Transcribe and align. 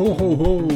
Ho, 0.00 0.12
ho, 0.12 0.32
ho! 0.32 0.68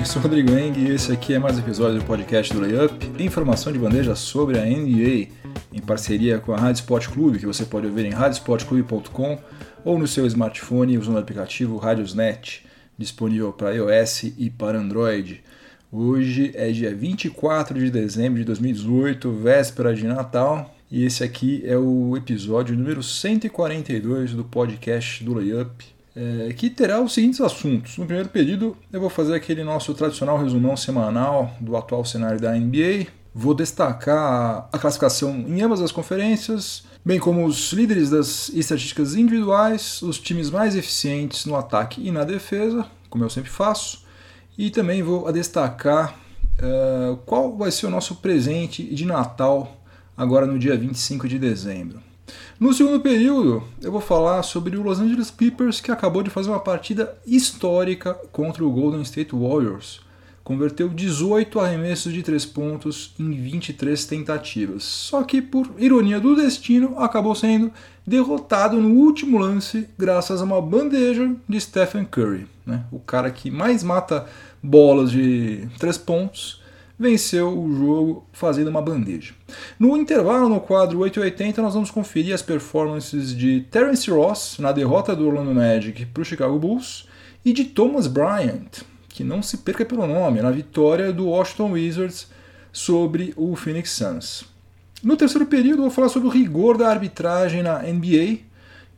Eu 0.00 0.04
sou 0.04 0.18
o 0.20 0.24
Rodrigo 0.24 0.50
Eng 0.50 0.76
e 0.76 0.90
esse 0.90 1.12
aqui 1.12 1.32
é 1.32 1.38
mais 1.38 1.56
um 1.56 1.60
episódio 1.60 2.00
do 2.00 2.04
podcast 2.04 2.52
do 2.52 2.58
Layup, 2.58 3.22
informação 3.22 3.72
de 3.72 3.78
bandeja 3.78 4.16
sobre 4.16 4.58
a 4.58 4.64
NBA, 4.64 5.28
em 5.72 5.80
parceria 5.80 6.40
com 6.40 6.52
a 6.52 6.56
Rádio 6.56 6.80
Sport 6.80 7.08
Clube, 7.10 7.38
que 7.38 7.46
você 7.46 7.64
pode 7.64 7.86
ouvir 7.86 8.04
em 8.04 8.10
radiosportclube.com 8.10 9.38
ou 9.84 9.96
no 9.96 10.08
seu 10.08 10.26
smartphone 10.26 10.98
usando 10.98 11.14
o 11.14 11.18
aplicativo 11.20 11.76
Radiosnet, 11.76 12.66
disponível 12.98 13.52
para 13.52 13.70
iOS 13.70 14.24
e 14.36 14.50
para 14.50 14.76
Android. 14.76 15.44
Hoje 15.92 16.50
é 16.56 16.72
dia 16.72 16.92
24 16.92 17.78
de 17.78 17.92
dezembro 17.92 18.40
de 18.40 18.44
2018, 18.44 19.30
véspera 19.34 19.94
de 19.94 20.02
Natal, 20.04 20.74
e 20.90 21.04
esse 21.04 21.22
aqui 21.22 21.62
é 21.64 21.78
o 21.78 22.16
episódio 22.16 22.76
número 22.76 23.04
142 23.04 24.32
do 24.32 24.42
podcast 24.42 25.22
do 25.22 25.32
Layup 25.32 25.93
é, 26.16 26.52
que 26.52 26.70
terá 26.70 27.00
os 27.00 27.12
seguintes 27.12 27.40
assuntos. 27.40 27.98
No 27.98 28.06
primeiro 28.06 28.28
período, 28.28 28.76
eu 28.92 29.00
vou 29.00 29.10
fazer 29.10 29.34
aquele 29.34 29.64
nosso 29.64 29.92
tradicional 29.94 30.38
resumão 30.38 30.76
semanal 30.76 31.54
do 31.60 31.76
atual 31.76 32.04
cenário 32.04 32.40
da 32.40 32.52
NBA. 32.52 33.06
Vou 33.34 33.52
destacar 33.52 34.68
a 34.72 34.78
classificação 34.78 35.32
em 35.32 35.60
ambas 35.60 35.80
as 35.80 35.90
conferências, 35.90 36.84
bem 37.04 37.18
como 37.18 37.44
os 37.44 37.72
líderes 37.72 38.10
das 38.10 38.48
estatísticas 38.50 39.16
individuais, 39.16 40.00
os 40.02 40.20
times 40.20 40.50
mais 40.50 40.76
eficientes 40.76 41.44
no 41.44 41.56
ataque 41.56 42.06
e 42.06 42.12
na 42.12 42.22
defesa, 42.22 42.86
como 43.10 43.24
eu 43.24 43.30
sempre 43.30 43.50
faço, 43.50 44.04
e 44.56 44.70
também 44.70 45.02
vou 45.02 45.30
destacar 45.32 46.16
uh, 46.60 47.16
qual 47.26 47.56
vai 47.56 47.72
ser 47.72 47.86
o 47.86 47.90
nosso 47.90 48.16
presente 48.16 48.84
de 48.84 49.04
Natal 49.04 49.80
agora 50.16 50.46
no 50.46 50.56
dia 50.56 50.76
25 50.76 51.26
de 51.26 51.36
dezembro. 51.36 52.00
No 52.58 52.72
segundo 52.72 53.00
período, 53.00 53.62
eu 53.82 53.92
vou 53.92 54.00
falar 54.00 54.42
sobre 54.42 54.76
o 54.76 54.82
Los 54.82 55.00
Angeles 55.00 55.30
Clippers 55.30 55.80
que 55.80 55.90
acabou 55.90 56.22
de 56.22 56.30
fazer 56.30 56.50
uma 56.50 56.60
partida 56.60 57.16
histórica 57.26 58.14
contra 58.32 58.64
o 58.64 58.70
Golden 58.70 59.02
State 59.02 59.34
Warriors. 59.34 60.00
Converteu 60.42 60.90
18 60.90 61.58
arremessos 61.58 62.12
de 62.12 62.22
3 62.22 62.44
pontos 62.46 63.14
em 63.18 63.32
23 63.32 64.04
tentativas. 64.04 64.84
Só 64.84 65.22
que, 65.22 65.40
por 65.40 65.70
ironia 65.78 66.20
do 66.20 66.36
destino, 66.36 66.98
acabou 66.98 67.34
sendo 67.34 67.72
derrotado 68.06 68.78
no 68.78 68.90
último 68.90 69.38
lance 69.38 69.88
graças 69.98 70.42
a 70.42 70.44
uma 70.44 70.60
bandeja 70.60 71.34
de 71.48 71.60
Stephen 71.60 72.04
Curry, 72.04 72.46
né? 72.66 72.84
o 72.92 72.98
cara 72.98 73.30
que 73.30 73.50
mais 73.50 73.82
mata 73.82 74.26
bolas 74.62 75.10
de 75.10 75.66
3 75.78 75.96
pontos 75.98 76.62
venceu 76.98 77.58
o 77.58 77.74
jogo 77.74 78.26
fazendo 78.32 78.68
uma 78.68 78.80
bandeja. 78.80 79.34
No 79.78 79.96
intervalo, 79.96 80.48
no 80.48 80.60
quadro 80.60 81.00
880, 81.00 81.60
nós 81.60 81.74
vamos 81.74 81.90
conferir 81.90 82.34
as 82.34 82.42
performances 82.42 83.36
de 83.36 83.60
Terence 83.70 84.10
Ross 84.10 84.58
na 84.58 84.72
derrota 84.72 85.14
do 85.14 85.26
Orlando 85.26 85.54
Magic 85.54 86.06
para 86.06 86.22
o 86.22 86.24
Chicago 86.24 86.58
Bulls 86.58 87.08
e 87.44 87.52
de 87.52 87.64
Thomas 87.64 88.06
Bryant, 88.06 88.82
que 89.08 89.24
não 89.24 89.42
se 89.42 89.58
perca 89.58 89.84
pelo 89.84 90.06
nome, 90.06 90.40
na 90.40 90.50
vitória 90.50 91.12
do 91.12 91.28
Washington 91.28 91.72
Wizards 91.72 92.28
sobre 92.72 93.32
o 93.36 93.54
Phoenix 93.54 93.90
Suns. 93.90 94.44
No 95.02 95.16
terceiro 95.16 95.46
período, 95.46 95.82
vou 95.82 95.90
falar 95.90 96.08
sobre 96.08 96.28
o 96.28 96.30
rigor 96.30 96.78
da 96.78 96.88
arbitragem 96.88 97.62
na 97.62 97.80
NBA, 97.82 98.38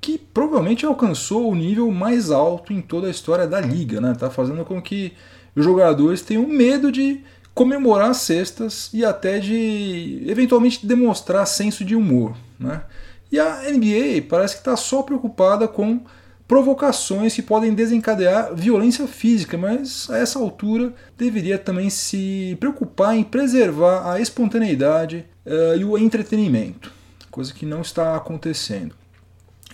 que 0.01 0.17
provavelmente 0.17 0.87
alcançou 0.87 1.51
o 1.51 1.55
nível 1.55 1.91
mais 1.91 2.31
alto 2.31 2.73
em 2.73 2.81
toda 2.81 3.09
a 3.09 3.11
história 3.11 3.47
da 3.47 3.61
liga, 3.61 4.01
né? 4.01 4.15
Tá 4.15 4.31
fazendo 4.31 4.65
com 4.65 4.81
que 4.81 5.15
os 5.55 5.65
jogadores 5.65 6.23
tenham 6.23 6.47
medo 6.47 6.93
de 6.93 7.23
comemorar 7.57 8.11
as 8.11 8.19
cestas 8.19 8.91
e 8.93 9.03
até 9.03 9.39
de 9.39 10.23
eventualmente 10.27 10.87
demonstrar 10.87 11.47
senso 11.47 11.87
de 11.87 11.97
humor. 11.97 12.37
Né? 12.61 12.83
E 13.33 13.41
a 13.41 13.63
NBA 13.73 14.27
parece 14.29 14.57
que 14.57 14.61
está 14.61 14.77
só 14.77 15.03
preocupada 15.03 15.67
com 15.67 16.03
provocações 16.47 17.35
que 17.35 17.41
podem 17.41 17.73
desencadear 17.73 18.55
violência 18.55 19.07
física, 19.07 19.57
mas 19.57 20.07
a 20.11 20.19
essa 20.19 20.39
altura 20.39 20.93
deveria 21.17 21.59
também 21.59 21.89
se 21.89 22.59
preocupar 22.61 23.17
em 23.17 23.25
preservar 23.25 24.13
a 24.13 24.21
espontaneidade 24.21 25.25
uh, 25.47 25.79
e 25.79 25.83
o 25.83 25.97
entretenimento, 25.97 26.93
coisa 27.31 27.55
que 27.55 27.65
não 27.65 27.81
está 27.81 28.15
acontecendo. 28.17 28.95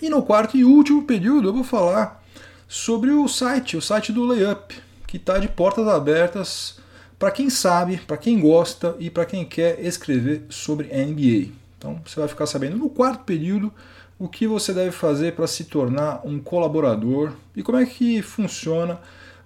E 0.01 0.09
no 0.09 0.23
quarto 0.23 0.55
e 0.55 0.63
último 0.63 1.03
período 1.03 1.49
eu 1.49 1.53
vou 1.53 1.65
falar 1.65 2.23
sobre 2.65 3.11
o 3.11 3.27
site, 3.27 3.75
o 3.75 3.81
site 3.81 4.13
do 4.13 4.23
Layup, 4.23 4.73
que 5.05 5.17
está 5.17 5.37
de 5.37 5.49
portas 5.49 5.85
abertas 5.85 6.81
para 7.17 7.31
quem 7.31 7.49
sabe, 7.49 7.97
para 7.97 8.17
quem 8.17 8.39
gosta 8.39 8.95
e 8.99 9.09
para 9.09 9.25
quem 9.25 9.45
quer 9.45 9.79
escrever 9.79 10.43
sobre 10.49 10.87
NBA. 10.87 11.51
Então 11.77 11.99
você 12.05 12.19
vai 12.19 12.29
ficar 12.29 12.45
sabendo 12.45 12.77
no 12.77 12.89
quarto 12.89 13.23
período 13.23 13.73
o 14.17 14.27
que 14.27 14.47
você 14.47 14.73
deve 14.73 14.91
fazer 14.91 15.33
para 15.33 15.47
se 15.47 15.65
tornar 15.65 16.21
um 16.23 16.39
colaborador 16.39 17.33
e 17.55 17.63
como 17.63 17.77
é 17.77 17.85
que 17.85 18.21
funciona 18.21 18.99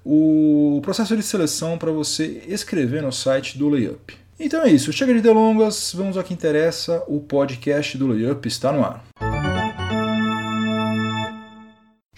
o 0.05 0.79
processo 0.83 1.17
de 1.17 1.23
seleção 1.23 1.77
para 1.77 1.91
você 1.91 2.43
escrever 2.47 3.01
no 3.01 3.11
site 3.11 3.57
do 3.57 3.67
Layup. 3.69 4.15
Então 4.39 4.61
é 4.61 4.69
isso, 4.69 4.93
chega 4.93 5.13
de 5.13 5.21
delongas, 5.21 5.93
vamos 5.95 6.15
ao 6.15 6.23
que 6.23 6.33
interessa, 6.33 7.03
o 7.07 7.19
podcast 7.19 7.97
do 7.97 8.07
Layup 8.07 8.47
está 8.47 8.71
no 8.71 8.83
ar. 8.83 9.03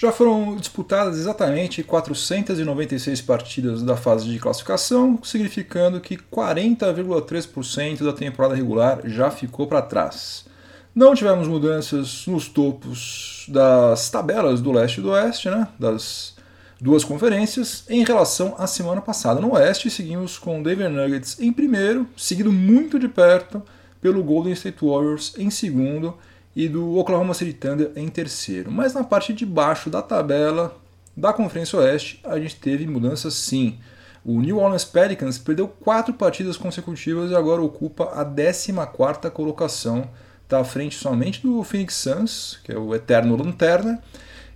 Já 0.02 0.14
foram 0.14 0.56
disputadas 0.56 1.18
exatamente 1.18 1.84
496 1.84 3.22
partidas 3.22 3.84
da 3.84 3.98
fase 3.98 4.30
de 4.30 4.40
classificação, 4.40 5.20
significando 5.22 6.00
que 6.00 6.16
40,3% 6.16 8.06
da 8.06 8.14
temporada 8.14 8.56
regular 8.56 9.02
já 9.04 9.30
ficou 9.30 9.68
para 9.68 9.82
trás. 9.82 10.46
Não 10.96 11.14
tivemos 11.14 11.50
mudanças 11.50 12.26
nos 12.28 12.48
topos 12.48 13.46
das 13.50 14.10
tabelas 14.10 14.62
do 14.62 14.72
leste 14.72 15.00
e 15.00 15.02
do 15.02 15.10
oeste, 15.10 15.50
né, 15.50 15.68
das 15.78 16.34
duas 16.80 17.04
conferências, 17.04 17.84
em 17.90 18.06
relação 18.06 18.56
à 18.58 18.68
semana 18.68 19.02
passada. 19.02 19.42
No 19.42 19.56
oeste, 19.56 19.90
seguimos 19.90 20.38
com 20.38 20.62
o 20.62 20.64
Denver 20.64 20.90
Nuggets 20.90 21.38
em 21.42 21.52
primeiro, 21.52 22.08
seguido 22.16 22.54
muito 22.54 22.98
de 22.98 23.10
perto 23.10 23.62
pelo 24.00 24.24
Golden 24.24 24.54
State 24.54 24.78
Warriors 24.82 25.34
em 25.38 25.50
segundo 25.50 26.18
e 26.60 26.68
do 26.68 26.98
Oklahoma 26.98 27.34
City 27.34 27.54
Thunder 27.54 27.90
em 27.96 28.10
terceiro. 28.10 28.70
Mas 28.70 28.94
na 28.94 29.02
parte 29.02 29.32
de 29.32 29.46
baixo 29.46 29.90
da 29.90 30.02
tabela 30.02 30.76
da 31.16 31.32
Conferência 31.32 31.80
Oeste, 31.80 32.20
a 32.26 32.38
gente 32.38 32.58
teve 32.58 32.86
mudanças 32.86 33.34
sim. 33.34 33.80
O 34.26 34.42
New 34.42 34.58
Orleans 34.58 34.84
Pelicans 34.84 35.38
perdeu 35.38 35.70
quatro 35.70 36.14
partidas 36.14 36.58
consecutivas 36.58 37.32
e 37.32 37.36
agora 37.36 37.62
ocupa 37.62 38.12
a 38.14 38.26
14ª 38.26 39.32
colocação. 39.32 40.10
Está 40.44 40.60
à 40.60 40.66
frente 40.66 40.98
somente 40.98 41.42
do 41.42 41.64
Phoenix 41.64 41.94
Suns, 41.94 42.60
que 42.62 42.74
é 42.74 42.78
o 42.78 42.94
eterno 42.94 43.38
lanterna, 43.38 44.04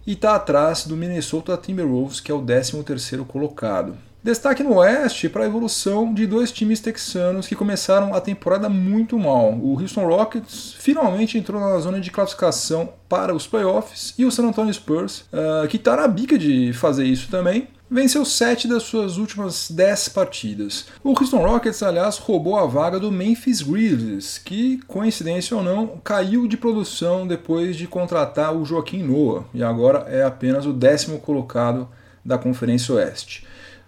e 0.06 0.12
está 0.12 0.36
atrás 0.36 0.86
do 0.86 0.98
Minnesota 0.98 1.56
Timberwolves, 1.56 2.20
que 2.20 2.30
é 2.30 2.36
o 2.36 2.44
13º 2.44 3.26
colocado. 3.26 3.96
Destaque 4.24 4.64
no 4.64 4.76
Oeste 4.76 5.28
para 5.28 5.44
a 5.44 5.48
evolução 5.48 6.14
de 6.14 6.26
dois 6.26 6.50
times 6.50 6.80
texanos 6.80 7.46
que 7.46 7.58
começaram 7.58 8.14
a 8.14 8.22
temporada 8.22 8.70
muito 8.70 9.20
mal. 9.20 9.52
O 9.52 9.78
Houston 9.78 10.08
Rockets 10.08 10.76
finalmente 10.80 11.38
entrou 11.38 11.60
na 11.60 11.78
zona 11.80 12.00
de 12.00 12.10
classificação 12.10 12.94
para 13.10 13.36
os 13.36 13.46
playoffs 13.46 14.14
e 14.18 14.24
o 14.24 14.32
San 14.32 14.48
Antonio 14.48 14.74
Spurs, 14.74 15.26
uh, 15.34 15.68
que 15.68 15.76
está 15.76 15.98
na 15.98 16.08
bica 16.08 16.38
de 16.38 16.72
fazer 16.72 17.04
isso 17.04 17.28
também, 17.30 17.68
venceu 17.92 18.24
sete 18.24 18.66
das 18.66 18.84
suas 18.84 19.18
últimas 19.18 19.70
dez 19.70 20.08
partidas. 20.08 20.86
O 21.04 21.10
Houston 21.10 21.46
Rockets, 21.46 21.84
aliás, 21.84 22.18
roubou 22.18 22.56
a 22.56 22.66
vaga 22.66 22.98
do 23.02 23.12
Memphis 23.12 23.62
Grizzlies, 23.62 24.38
que, 24.38 24.78
coincidência 24.88 25.58
ou 25.58 25.62
não, 25.62 26.00
caiu 26.02 26.48
de 26.48 26.56
produção 26.56 27.28
depois 27.28 27.76
de 27.76 27.88
contratar 27.88 28.56
o 28.56 28.64
Joaquim 28.64 29.04
Noah 29.04 29.44
e 29.54 29.62
agora 29.62 30.06
é 30.08 30.24
apenas 30.24 30.66
o 30.66 30.72
décimo 30.72 31.20
colocado 31.20 31.90
da 32.24 32.38
Conferência 32.38 32.96
Oeste. 32.96 33.46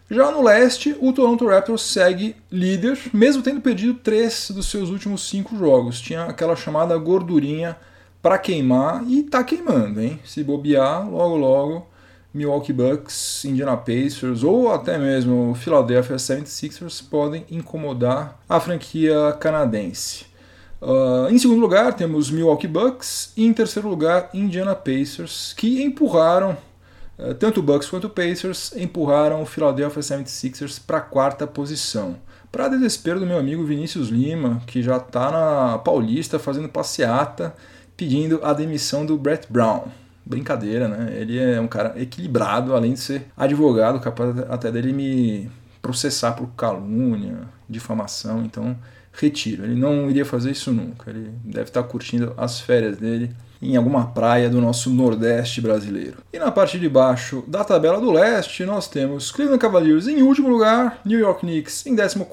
Já 0.09 0.29
no 0.29 0.43
leste, 0.43 0.95
o 0.99 1.11
Toronto 1.11 1.47
Raptors 1.47 1.81
segue 1.81 2.35
líder, 2.51 2.97
mesmo 3.11 3.41
tendo 3.41 3.59
perdido 3.59 3.95
três 3.95 4.51
dos 4.51 4.67
seus 4.67 4.89
últimos 4.89 5.27
cinco 5.27 5.57
jogos. 5.57 5.99
Tinha 5.99 6.25
aquela 6.25 6.55
chamada 6.55 6.95
gordurinha 6.97 7.75
para 8.21 8.37
queimar 8.37 9.03
e 9.07 9.23
tá 9.23 9.43
queimando, 9.43 9.99
hein? 9.99 10.19
Se 10.23 10.43
bobear, 10.43 11.09
logo 11.09 11.35
logo 11.35 11.87
Milwaukee 12.35 12.73
Bucks, 12.73 13.45
Indiana 13.45 13.77
Pacers 13.77 14.43
ou 14.43 14.71
até 14.71 14.97
mesmo 14.97 15.55
Philadelphia 15.55 16.17
76ers 16.17 17.01
podem 17.09 17.45
incomodar 17.49 18.39
a 18.47 18.59
franquia 18.59 19.35
canadense. 19.39 20.25
Uh, 20.81 21.29
em 21.31 21.37
segundo 21.39 21.61
lugar, 21.61 21.93
temos 21.93 22.29
Milwaukee 22.29 22.67
Bucks 22.67 23.31
e 23.37 23.45
em 23.45 23.53
terceiro 23.53 23.87
lugar, 23.87 24.29
Indiana 24.33 24.75
Pacers, 24.75 25.53
que 25.57 25.81
empurraram 25.81 26.57
tanto 27.39 27.59
o 27.59 27.63
Bucks 27.63 27.89
quanto 27.89 28.07
o 28.07 28.09
Pacers 28.09 28.75
empurraram 28.75 29.41
o 29.41 29.45
Philadelphia 29.45 30.01
76ers 30.01 30.81
para 30.85 30.97
a 30.97 31.01
quarta 31.01 31.47
posição. 31.47 32.17
Para 32.51 32.67
desespero 32.67 33.19
do 33.19 33.25
meu 33.25 33.37
amigo 33.37 33.65
Vinícius 33.65 34.09
Lima, 34.09 34.61
que 34.65 34.81
já 34.81 34.97
está 34.97 35.31
na 35.31 35.77
Paulista 35.77 36.39
fazendo 36.39 36.69
passeata, 36.69 37.55
pedindo 37.97 38.39
a 38.43 38.53
demissão 38.53 39.05
do 39.05 39.17
Brett 39.17 39.47
Brown. 39.49 39.83
Brincadeira, 40.25 40.87
né? 40.87 41.15
Ele 41.19 41.37
é 41.37 41.59
um 41.59 41.67
cara 41.67 41.93
equilibrado, 42.01 42.73
além 42.73 42.93
de 42.93 42.99
ser 42.99 43.27
advogado, 43.37 43.99
capaz 43.99 44.37
até 44.49 44.71
dele 44.71 44.91
me 44.91 45.51
processar 45.81 46.31
por 46.31 46.47
calúnia, 46.57 47.41
difamação. 47.69 48.43
Então 48.43 48.75
retiro. 49.15 49.63
Ele 49.63 49.75
não 49.75 50.09
iria 50.09 50.25
fazer 50.25 50.51
isso 50.51 50.71
nunca. 50.71 51.09
Ele 51.09 51.31
deve 51.43 51.69
estar 51.69 51.83
curtindo 51.83 52.33
as 52.37 52.59
férias 52.59 52.97
dele 52.97 53.31
em 53.61 53.75
alguma 53.75 54.07
praia 54.07 54.49
do 54.49 54.61
nosso 54.61 54.89
Nordeste 54.89 55.61
brasileiro. 55.61 56.17
E 56.31 56.37
na 56.37 56.51
parte 56.51 56.79
de 56.79 56.89
baixo 56.89 57.43
da 57.47 57.63
tabela 57.63 57.99
do 57.99 58.11
leste, 58.11 58.65
nós 58.65 58.87
temos 58.87 59.31
Cleveland 59.31 59.61
Cavaliers 59.61 60.07
em 60.07 60.21
último 60.21 60.49
lugar, 60.49 60.99
New 61.05 61.19
York 61.19 61.41
Knicks 61.41 61.85
em 61.85 61.95
14 61.95 62.25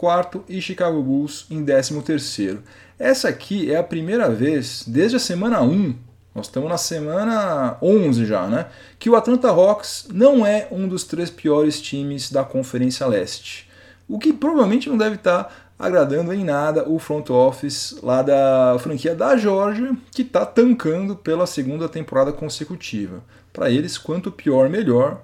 e 0.48 0.60
Chicago 0.60 1.02
Bulls 1.02 1.46
em 1.50 1.64
13. 1.64 2.58
Essa 2.98 3.28
aqui 3.28 3.72
é 3.72 3.76
a 3.76 3.84
primeira 3.84 4.28
vez 4.28 4.84
desde 4.86 5.16
a 5.16 5.20
semana 5.20 5.62
1 5.62 5.94
nós 6.34 6.46
estamos 6.46 6.70
na 6.70 6.78
semana 6.78 7.76
11 7.82 8.24
já, 8.24 8.46
né? 8.46 8.66
Que 8.98 9.10
o 9.10 9.16
Atlanta 9.16 9.48
Hawks 9.48 10.08
não 10.10 10.46
é 10.46 10.66
um 10.70 10.88
dos 10.88 11.04
três 11.04 11.28
piores 11.28 11.80
times 11.80 12.32
da 12.32 12.42
Conferência 12.42 13.06
Leste. 13.06 13.68
O 14.08 14.18
que 14.18 14.32
provavelmente 14.32 14.88
não 14.88 14.96
deve 14.96 15.16
estar 15.16 15.61
agradando 15.82 16.32
em 16.32 16.44
nada 16.44 16.88
o 16.88 16.96
front 17.00 17.28
office 17.30 17.98
lá 18.04 18.22
da 18.22 18.76
franquia 18.78 19.16
da 19.16 19.36
Georgia, 19.36 19.96
que 20.12 20.22
está 20.22 20.46
tancando 20.46 21.16
pela 21.16 21.44
segunda 21.44 21.88
temporada 21.88 22.32
consecutiva. 22.32 23.20
Para 23.52 23.68
eles, 23.68 23.98
quanto 23.98 24.30
pior, 24.30 24.70
melhor. 24.70 25.20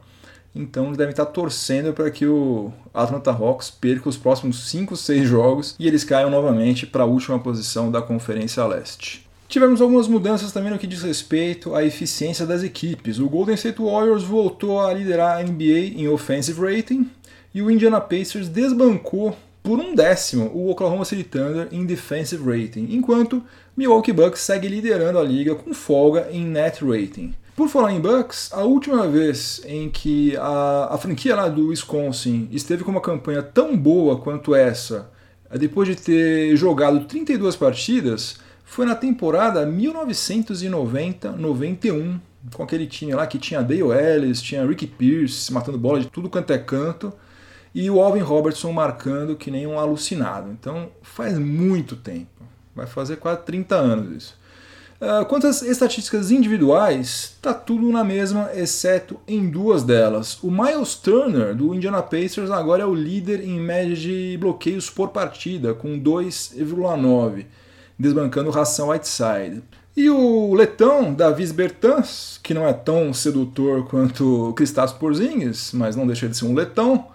Então 0.52 0.86
eles 0.86 0.98
devem 0.98 1.12
estar 1.12 1.26
torcendo 1.26 1.92
para 1.92 2.10
que 2.10 2.26
o 2.26 2.72
Atlanta 2.92 3.30
Hawks 3.30 3.70
perca 3.70 4.08
os 4.08 4.16
próximos 4.16 4.68
5, 4.68 4.96
6 4.96 5.28
jogos 5.28 5.76
e 5.78 5.86
eles 5.86 6.02
caiam 6.02 6.28
novamente 6.28 6.84
para 6.84 7.04
a 7.04 7.06
última 7.06 7.38
posição 7.38 7.88
da 7.88 8.02
Conferência 8.02 8.66
Leste. 8.66 9.28
Tivemos 9.46 9.80
algumas 9.80 10.08
mudanças 10.08 10.50
também 10.50 10.72
no 10.72 10.78
que 10.78 10.88
diz 10.88 11.02
respeito 11.02 11.72
à 11.72 11.84
eficiência 11.84 12.44
das 12.44 12.64
equipes. 12.64 13.20
O 13.20 13.28
Golden 13.28 13.54
State 13.54 13.80
Warriors 13.80 14.24
voltou 14.24 14.80
a 14.80 14.92
liderar 14.92 15.38
a 15.38 15.42
NBA 15.42 15.94
em 15.94 16.08
offensive 16.08 16.60
rating 16.60 17.08
e 17.54 17.62
o 17.62 17.70
Indiana 17.70 18.00
Pacers 18.00 18.48
desbancou 18.48 19.36
por 19.68 19.78
um 19.78 19.94
décimo 19.94 20.50
o 20.54 20.70
Oklahoma 20.70 21.04
City 21.04 21.22
Thunder 21.22 21.68
em 21.70 21.84
defensive 21.84 22.42
rating, 22.42 22.86
enquanto 22.88 23.44
Milwaukee 23.76 24.14
Bucks 24.14 24.40
segue 24.40 24.66
liderando 24.66 25.18
a 25.18 25.22
liga 25.22 25.54
com 25.54 25.74
folga 25.74 26.26
em 26.32 26.42
net 26.42 26.82
rating. 26.82 27.34
Por 27.54 27.68
falar 27.68 27.92
em 27.92 28.00
Bucks, 28.00 28.50
a 28.50 28.62
última 28.62 29.06
vez 29.06 29.60
em 29.66 29.90
que 29.90 30.34
a, 30.38 30.94
a 30.94 30.96
franquia 30.96 31.36
lá 31.36 31.50
do 31.50 31.66
Wisconsin 31.66 32.48
esteve 32.50 32.82
com 32.82 32.90
uma 32.90 33.02
campanha 33.02 33.42
tão 33.42 33.76
boa 33.76 34.16
quanto 34.16 34.54
essa, 34.54 35.10
depois 35.52 35.86
de 35.86 35.96
ter 35.96 36.56
jogado 36.56 37.04
32 37.04 37.54
partidas, 37.54 38.38
foi 38.64 38.86
na 38.86 38.94
temporada 38.94 39.66
1990-91, 39.66 42.18
com 42.54 42.62
aquele 42.62 42.86
time 42.86 43.12
lá 43.12 43.26
que 43.26 43.38
tinha 43.38 43.62
Dale 43.62 43.82
Ellis, 43.82 44.40
tinha 44.40 44.64
Ricky 44.64 44.86
Pierce 44.86 45.52
matando 45.52 45.76
bola 45.76 46.00
de 46.00 46.06
tudo 46.06 46.30
quanto 46.30 46.54
é 46.54 46.58
canto, 46.58 47.12
e 47.78 47.88
o 47.88 48.02
Alvin 48.02 48.22
Robertson 48.22 48.72
marcando 48.72 49.36
que 49.36 49.52
nem 49.52 49.64
um 49.64 49.78
alucinado. 49.78 50.50
Então 50.50 50.88
faz 51.00 51.38
muito 51.38 51.94
tempo, 51.94 52.42
vai 52.74 52.88
fazer 52.88 53.18
quase 53.18 53.42
30 53.42 53.76
anos 53.76 54.16
isso. 54.16 54.38
Uh, 55.00 55.24
quanto 55.26 55.46
às 55.46 55.62
estatísticas 55.62 56.32
individuais, 56.32 57.36
tá 57.40 57.54
tudo 57.54 57.88
na 57.92 58.02
mesma, 58.02 58.50
exceto 58.52 59.20
em 59.28 59.48
duas 59.48 59.84
delas. 59.84 60.42
O 60.42 60.50
Miles 60.50 60.96
Turner, 60.96 61.54
do 61.54 61.72
Indiana 61.72 62.02
Pacers, 62.02 62.50
agora 62.50 62.82
é 62.82 62.86
o 62.86 62.92
líder 62.92 63.44
em 63.44 63.60
média 63.60 63.94
de 63.94 64.36
bloqueios 64.40 64.90
por 64.90 65.10
partida, 65.10 65.72
com 65.72 66.00
2,9, 66.00 67.46
desbancando 67.96 68.50
Ração 68.50 68.88
Whiteside. 68.88 69.62
E 69.96 70.10
o 70.10 70.52
letão, 70.52 71.14
Davis 71.14 71.52
Bertans, 71.52 72.40
que 72.42 72.52
não 72.52 72.66
é 72.66 72.72
tão 72.72 73.14
sedutor 73.14 73.86
quanto 73.86 74.52
Kristaps 74.56 74.92
Porzingis, 74.94 75.70
mas 75.72 75.94
não 75.94 76.08
deixa 76.08 76.28
de 76.28 76.36
ser 76.36 76.44
um 76.44 76.54
letão, 76.54 77.06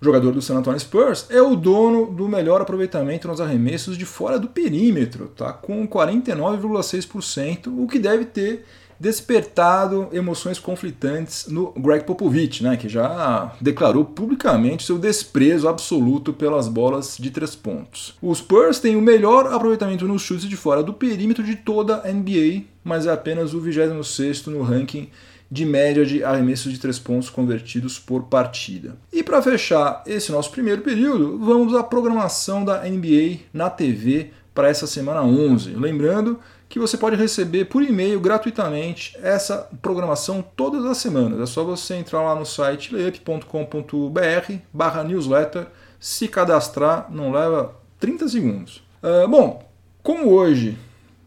jogador 0.00 0.32
do 0.32 0.42
San 0.42 0.56
Antonio 0.56 0.78
Spurs, 0.78 1.26
é 1.30 1.40
o 1.40 1.56
dono 1.56 2.06
do 2.06 2.28
melhor 2.28 2.60
aproveitamento 2.60 3.28
nos 3.28 3.40
arremessos 3.40 3.96
de 3.96 4.04
fora 4.04 4.38
do 4.38 4.48
perímetro, 4.48 5.28
tá? 5.28 5.52
com 5.52 5.86
49,6%, 5.86 7.68
o 7.76 7.86
que 7.86 7.98
deve 7.98 8.24
ter 8.24 8.64
despertado 8.98 10.08
emoções 10.12 10.58
conflitantes 10.58 11.46
no 11.48 11.72
Greg 11.72 12.04
Popovich, 12.04 12.62
né, 12.62 12.76
que 12.76 12.88
já 12.88 13.54
declarou 13.60 14.04
publicamente 14.04 14.84
seu 14.84 14.98
desprezo 14.98 15.68
absoluto 15.68 16.32
pelas 16.32 16.66
bolas 16.66 17.16
de 17.18 17.30
três 17.30 17.54
pontos. 17.54 18.14
Os 18.22 18.38
Spurs 18.38 18.80
têm 18.80 18.96
o 18.96 19.02
melhor 19.02 19.52
aproveitamento 19.52 20.08
nos 20.08 20.22
chutes 20.22 20.48
de 20.48 20.56
fora 20.56 20.82
do 20.82 20.94
perímetro 20.94 21.44
de 21.44 21.56
toda 21.56 22.02
a 22.04 22.10
NBA, 22.10 22.62
mas 22.82 23.06
é 23.06 23.12
apenas 23.12 23.52
o 23.52 23.60
26º 23.60 24.46
no 24.46 24.62
ranking 24.62 25.10
de 25.50 25.64
média 25.64 26.04
de 26.04 26.24
arremessos 26.24 26.72
de 26.72 26.78
três 26.78 26.98
pontos 26.98 27.30
convertidos 27.30 27.98
por 27.98 28.24
partida. 28.24 28.96
E 29.12 29.22
para 29.22 29.42
fechar 29.42 30.02
esse 30.06 30.32
nosso 30.32 30.50
primeiro 30.50 30.82
período, 30.82 31.38
vamos 31.38 31.74
à 31.74 31.82
programação 31.82 32.64
da 32.64 32.82
NBA 32.82 33.40
na 33.52 33.70
TV 33.70 34.30
para 34.54 34.68
essa 34.68 34.86
semana 34.86 35.22
11. 35.22 35.70
Lembrando 35.70 36.40
que 36.68 36.78
você 36.78 36.96
pode 36.96 37.16
receber 37.16 37.66
por 37.66 37.82
e-mail 37.82 38.18
gratuitamente 38.18 39.16
essa 39.22 39.68
programação 39.80 40.44
todas 40.56 40.84
as 40.84 40.98
semanas. 40.98 41.40
É 41.40 41.46
só 41.46 41.62
você 41.62 41.94
entrar 41.94 42.22
lá 42.22 42.34
no 42.34 42.44
site 42.44 42.94
layup.com.br 42.94 44.52
barra 44.72 45.04
newsletter, 45.04 45.68
se 46.00 46.26
cadastrar, 46.26 47.06
não 47.10 47.30
leva 47.30 47.74
30 48.00 48.28
segundos. 48.28 48.82
Uh, 49.02 49.28
bom, 49.28 49.64
como 50.02 50.30
hoje, 50.30 50.76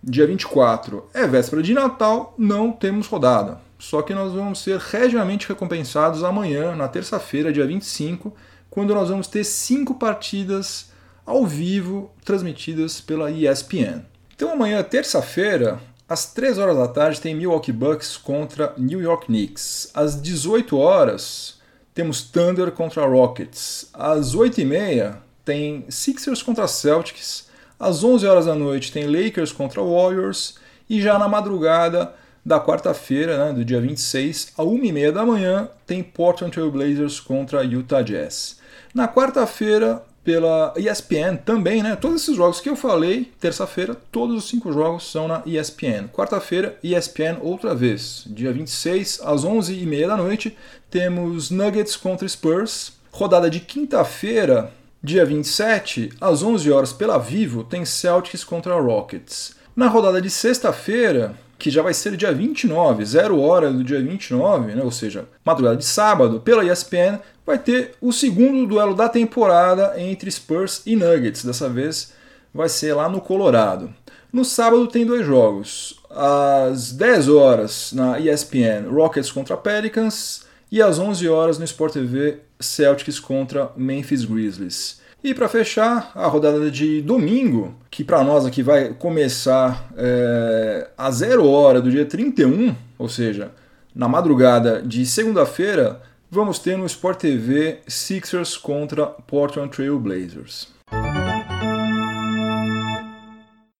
dia 0.04 0.28
24, 0.28 1.06
é 1.14 1.26
véspera 1.26 1.62
de 1.62 1.74
Natal, 1.74 2.34
não 2.38 2.72
temos 2.72 3.08
rodada. 3.08 3.69
Só 3.80 4.02
que 4.02 4.14
nós 4.14 4.34
vamos 4.34 4.62
ser 4.62 4.78
regiamente 4.78 5.48
recompensados 5.48 6.24
amanhã, 6.24 6.76
na 6.76 6.90
terça-feira, 6.90 7.52
dia 7.52 7.66
25, 7.66 8.36
quando 8.70 8.94
nós 8.94 9.10
vamos 9.10 9.28
ter 9.28 9.46
cinco 9.46 9.96
partidas 9.96 10.92
ao 11.26 11.46
vivo 11.46 12.12
transmitidas 12.26 13.00
pela 13.00 13.32
ESPN. 13.32 14.04
Então 14.36 14.52
amanhã, 14.52 14.84
terça-feira, 14.84 15.80
às 16.08 16.34
3 16.34 16.58
horas 16.58 16.76
da 16.76 16.88
tarde, 16.88 17.22
tem 17.22 17.34
Milwaukee 17.34 17.72
Bucks 17.72 18.18
contra 18.18 18.74
New 18.78 19.02
York 19.02 19.28
Knicks. 19.28 19.92
Às 19.94 20.22
18 20.22 20.78
horas, 20.78 21.60
temos 21.94 22.22
Thunder 22.22 22.72
contra 22.72 23.06
Rockets. 23.06 23.90
Às 23.94 24.36
8h30, 24.36 25.18
tem 25.46 25.86
Sixers 25.88 26.42
contra 26.42 26.68
Celtics. 26.68 27.48
Às 27.80 28.04
11 28.04 28.26
horas 28.28 28.46
da 28.46 28.56
noite, 28.56 28.92
tem 28.92 29.06
Lakers 29.06 29.52
contra 29.52 29.82
Warriors. 29.82 30.56
E 30.90 31.02
já 31.02 31.20
na 31.20 31.28
madrugada, 31.28 32.14
da 32.50 32.60
quarta-feira, 32.60 33.46
né, 33.46 33.54
do 33.54 33.64
dia 33.64 33.80
26, 33.80 34.54
a 34.58 34.64
1h30 34.64 35.12
da 35.12 35.24
manhã, 35.24 35.70
tem 35.86 36.02
Portland 36.02 36.52
Trail 36.52 36.72
Blazers 36.72 37.20
contra 37.20 37.64
Utah 37.64 38.02
Jazz. 38.02 38.58
Na 38.92 39.08
quarta-feira, 39.08 40.04
pela 40.24 40.74
ESPN 40.76 41.38
também, 41.46 41.84
né? 41.84 41.96
Todos 41.96 42.24
esses 42.24 42.36
jogos 42.36 42.60
que 42.60 42.68
eu 42.68 42.76
falei, 42.76 43.32
terça-feira, 43.40 43.96
todos 44.12 44.36
os 44.36 44.50
cinco 44.50 44.74
jogos 44.74 45.12
são 45.12 45.28
na 45.28 45.44
ESPN. 45.46 46.08
Quarta-feira, 46.12 46.76
ESPN 46.84 47.38
outra 47.40 47.76
vez. 47.76 48.24
Dia 48.26 48.52
26, 48.52 49.22
às 49.24 49.46
11h30 49.46 50.08
da 50.08 50.18
noite, 50.18 50.58
temos 50.90 51.52
Nuggets 51.52 51.96
contra 51.96 52.28
Spurs. 52.28 52.94
Rodada 53.12 53.48
de 53.48 53.60
quinta-feira, 53.60 54.72
dia 55.04 55.24
27, 55.24 56.14
às 56.20 56.42
11 56.42 56.72
horas 56.72 56.92
pela 56.92 57.20
Vivo, 57.20 57.64
tem 57.64 57.86
Celtics 57.86 58.44
contra 58.44 58.74
Rockets. 58.74 59.56
Na 59.76 59.88
rodada 59.88 60.20
de 60.20 60.32
sexta-feira, 60.32 61.36
que 61.60 61.70
já 61.70 61.82
vai 61.82 61.94
ser 61.94 62.16
dia 62.16 62.32
29, 62.32 63.04
zero 63.06 63.40
hora 63.40 63.70
do 63.72 63.84
dia 63.84 64.02
29, 64.02 64.74
né, 64.74 64.82
ou 64.82 64.92
seja, 64.92 65.28
madrugada 65.44 65.76
de 65.76 65.84
sábado, 65.84 66.40
pela 66.40 66.64
ESPN, 66.64 67.20
vai 67.46 67.60
ter 67.60 67.92
o 68.00 68.14
segundo 68.14 68.66
duelo 68.66 68.96
da 68.96 69.10
temporada 69.10 69.94
entre 70.02 70.32
Spurs 70.32 70.82
e 70.86 70.96
Nuggets. 70.96 71.44
Dessa 71.44 71.68
vez 71.68 72.14
vai 72.54 72.70
ser 72.70 72.94
lá 72.94 73.10
no 73.10 73.20
Colorado. 73.20 73.94
No 74.32 74.46
sábado 74.46 74.88
tem 74.88 75.06
dois 75.06 75.26
jogos. 75.26 76.00
Às 76.10 76.94
10 76.94 77.28
horas 77.28 77.92
na 77.94 78.20
ESPN, 78.20 78.88
Rockets 78.90 79.32
contra 79.32 79.58
Pelicans, 79.58 80.46
e 80.72 80.82
às 80.82 80.98
11 80.98 81.28
horas 81.28 81.58
no 81.58 81.66
Sport 81.66 81.94
TV, 81.94 82.38
Celtics 82.60 83.20
contra 83.20 83.72
Memphis 83.76 84.24
Grizzlies. 84.24 84.99
E 85.22 85.34
para 85.34 85.50
fechar, 85.50 86.14
a 86.16 86.28
rodada 86.28 86.72
de 86.72 87.02
domingo, 87.02 87.76
que 87.92 88.06
para 88.06 88.24
nós 88.24 88.46
aqui 88.46 88.64
vai 88.64 88.94
começar 88.94 89.92
é, 89.98 90.88
a 90.98 91.12
zero 91.12 91.46
hora 91.46 91.82
do 91.82 91.92
dia 91.92 92.06
31, 92.06 92.74
ou 92.98 93.10
seja, 93.10 93.52
na 93.94 94.08
madrugada 94.08 94.82
de 94.82 95.06
segunda-feira, 95.06 96.02
vamos 96.32 96.58
ter 96.58 96.78
no 96.78 96.86
Sport 96.86 97.20
TV 97.20 97.80
Sixers 97.86 98.56
contra 98.56 99.08
Portland 99.08 99.76
Trail 99.76 100.00
Blazers. 100.00 100.70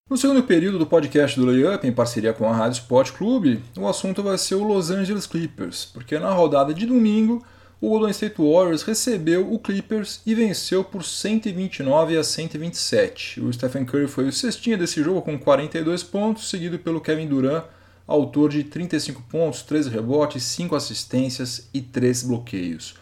No 0.10 0.18
segundo 0.18 0.44
período 0.44 0.78
do 0.78 0.88
podcast 0.88 1.40
do 1.40 1.46
Layup, 1.46 1.88
em 1.88 1.94
parceria 1.94 2.34
com 2.34 2.50
a 2.50 2.54
Rádio 2.54 2.82
Sport 2.82 3.14
Clube, 3.14 3.62
o 3.78 3.88
assunto 3.88 4.22
vai 4.22 4.38
ser 4.38 4.56
o 4.56 4.64
Los 4.66 4.92
Angeles 4.92 5.26
Clippers, 5.26 5.86
porque 5.86 6.20
na 6.20 6.32
rodada 6.32 6.74
de 6.74 6.86
domingo 6.86 7.42
o 7.82 7.90
Golden 7.90 8.12
State 8.12 8.36
Warriors 8.38 8.84
recebeu 8.84 9.54
o 9.54 9.58
Clippers 9.58 10.22
e 10.26 10.36
venceu 10.36 10.84
por 10.84 11.04
129 11.04 12.18
a 12.18 12.24
127. 12.24 13.40
O 13.40 13.52
Stephen 13.54 13.86
Curry 13.86 14.08
foi 14.08 14.28
o 14.28 14.34
cestinha 14.34 14.78
desse 14.78 15.02
jogo 15.02 15.22
com 15.22 15.40
42 15.40 16.04
pontos, 16.04 16.50
seguido 16.50 16.78
pelo 16.78 17.00
Kevin 17.00 17.28
Durant, 17.28 17.64
autor 18.06 18.50
de 18.50 18.66
35 18.66 19.24
pontos, 19.30 19.62
13 19.62 19.90
rebotes, 19.90 20.44
5 20.44 20.76
assistências 20.76 21.70
e 21.74 21.80
3 21.80 22.24
bloqueios. 22.24 22.96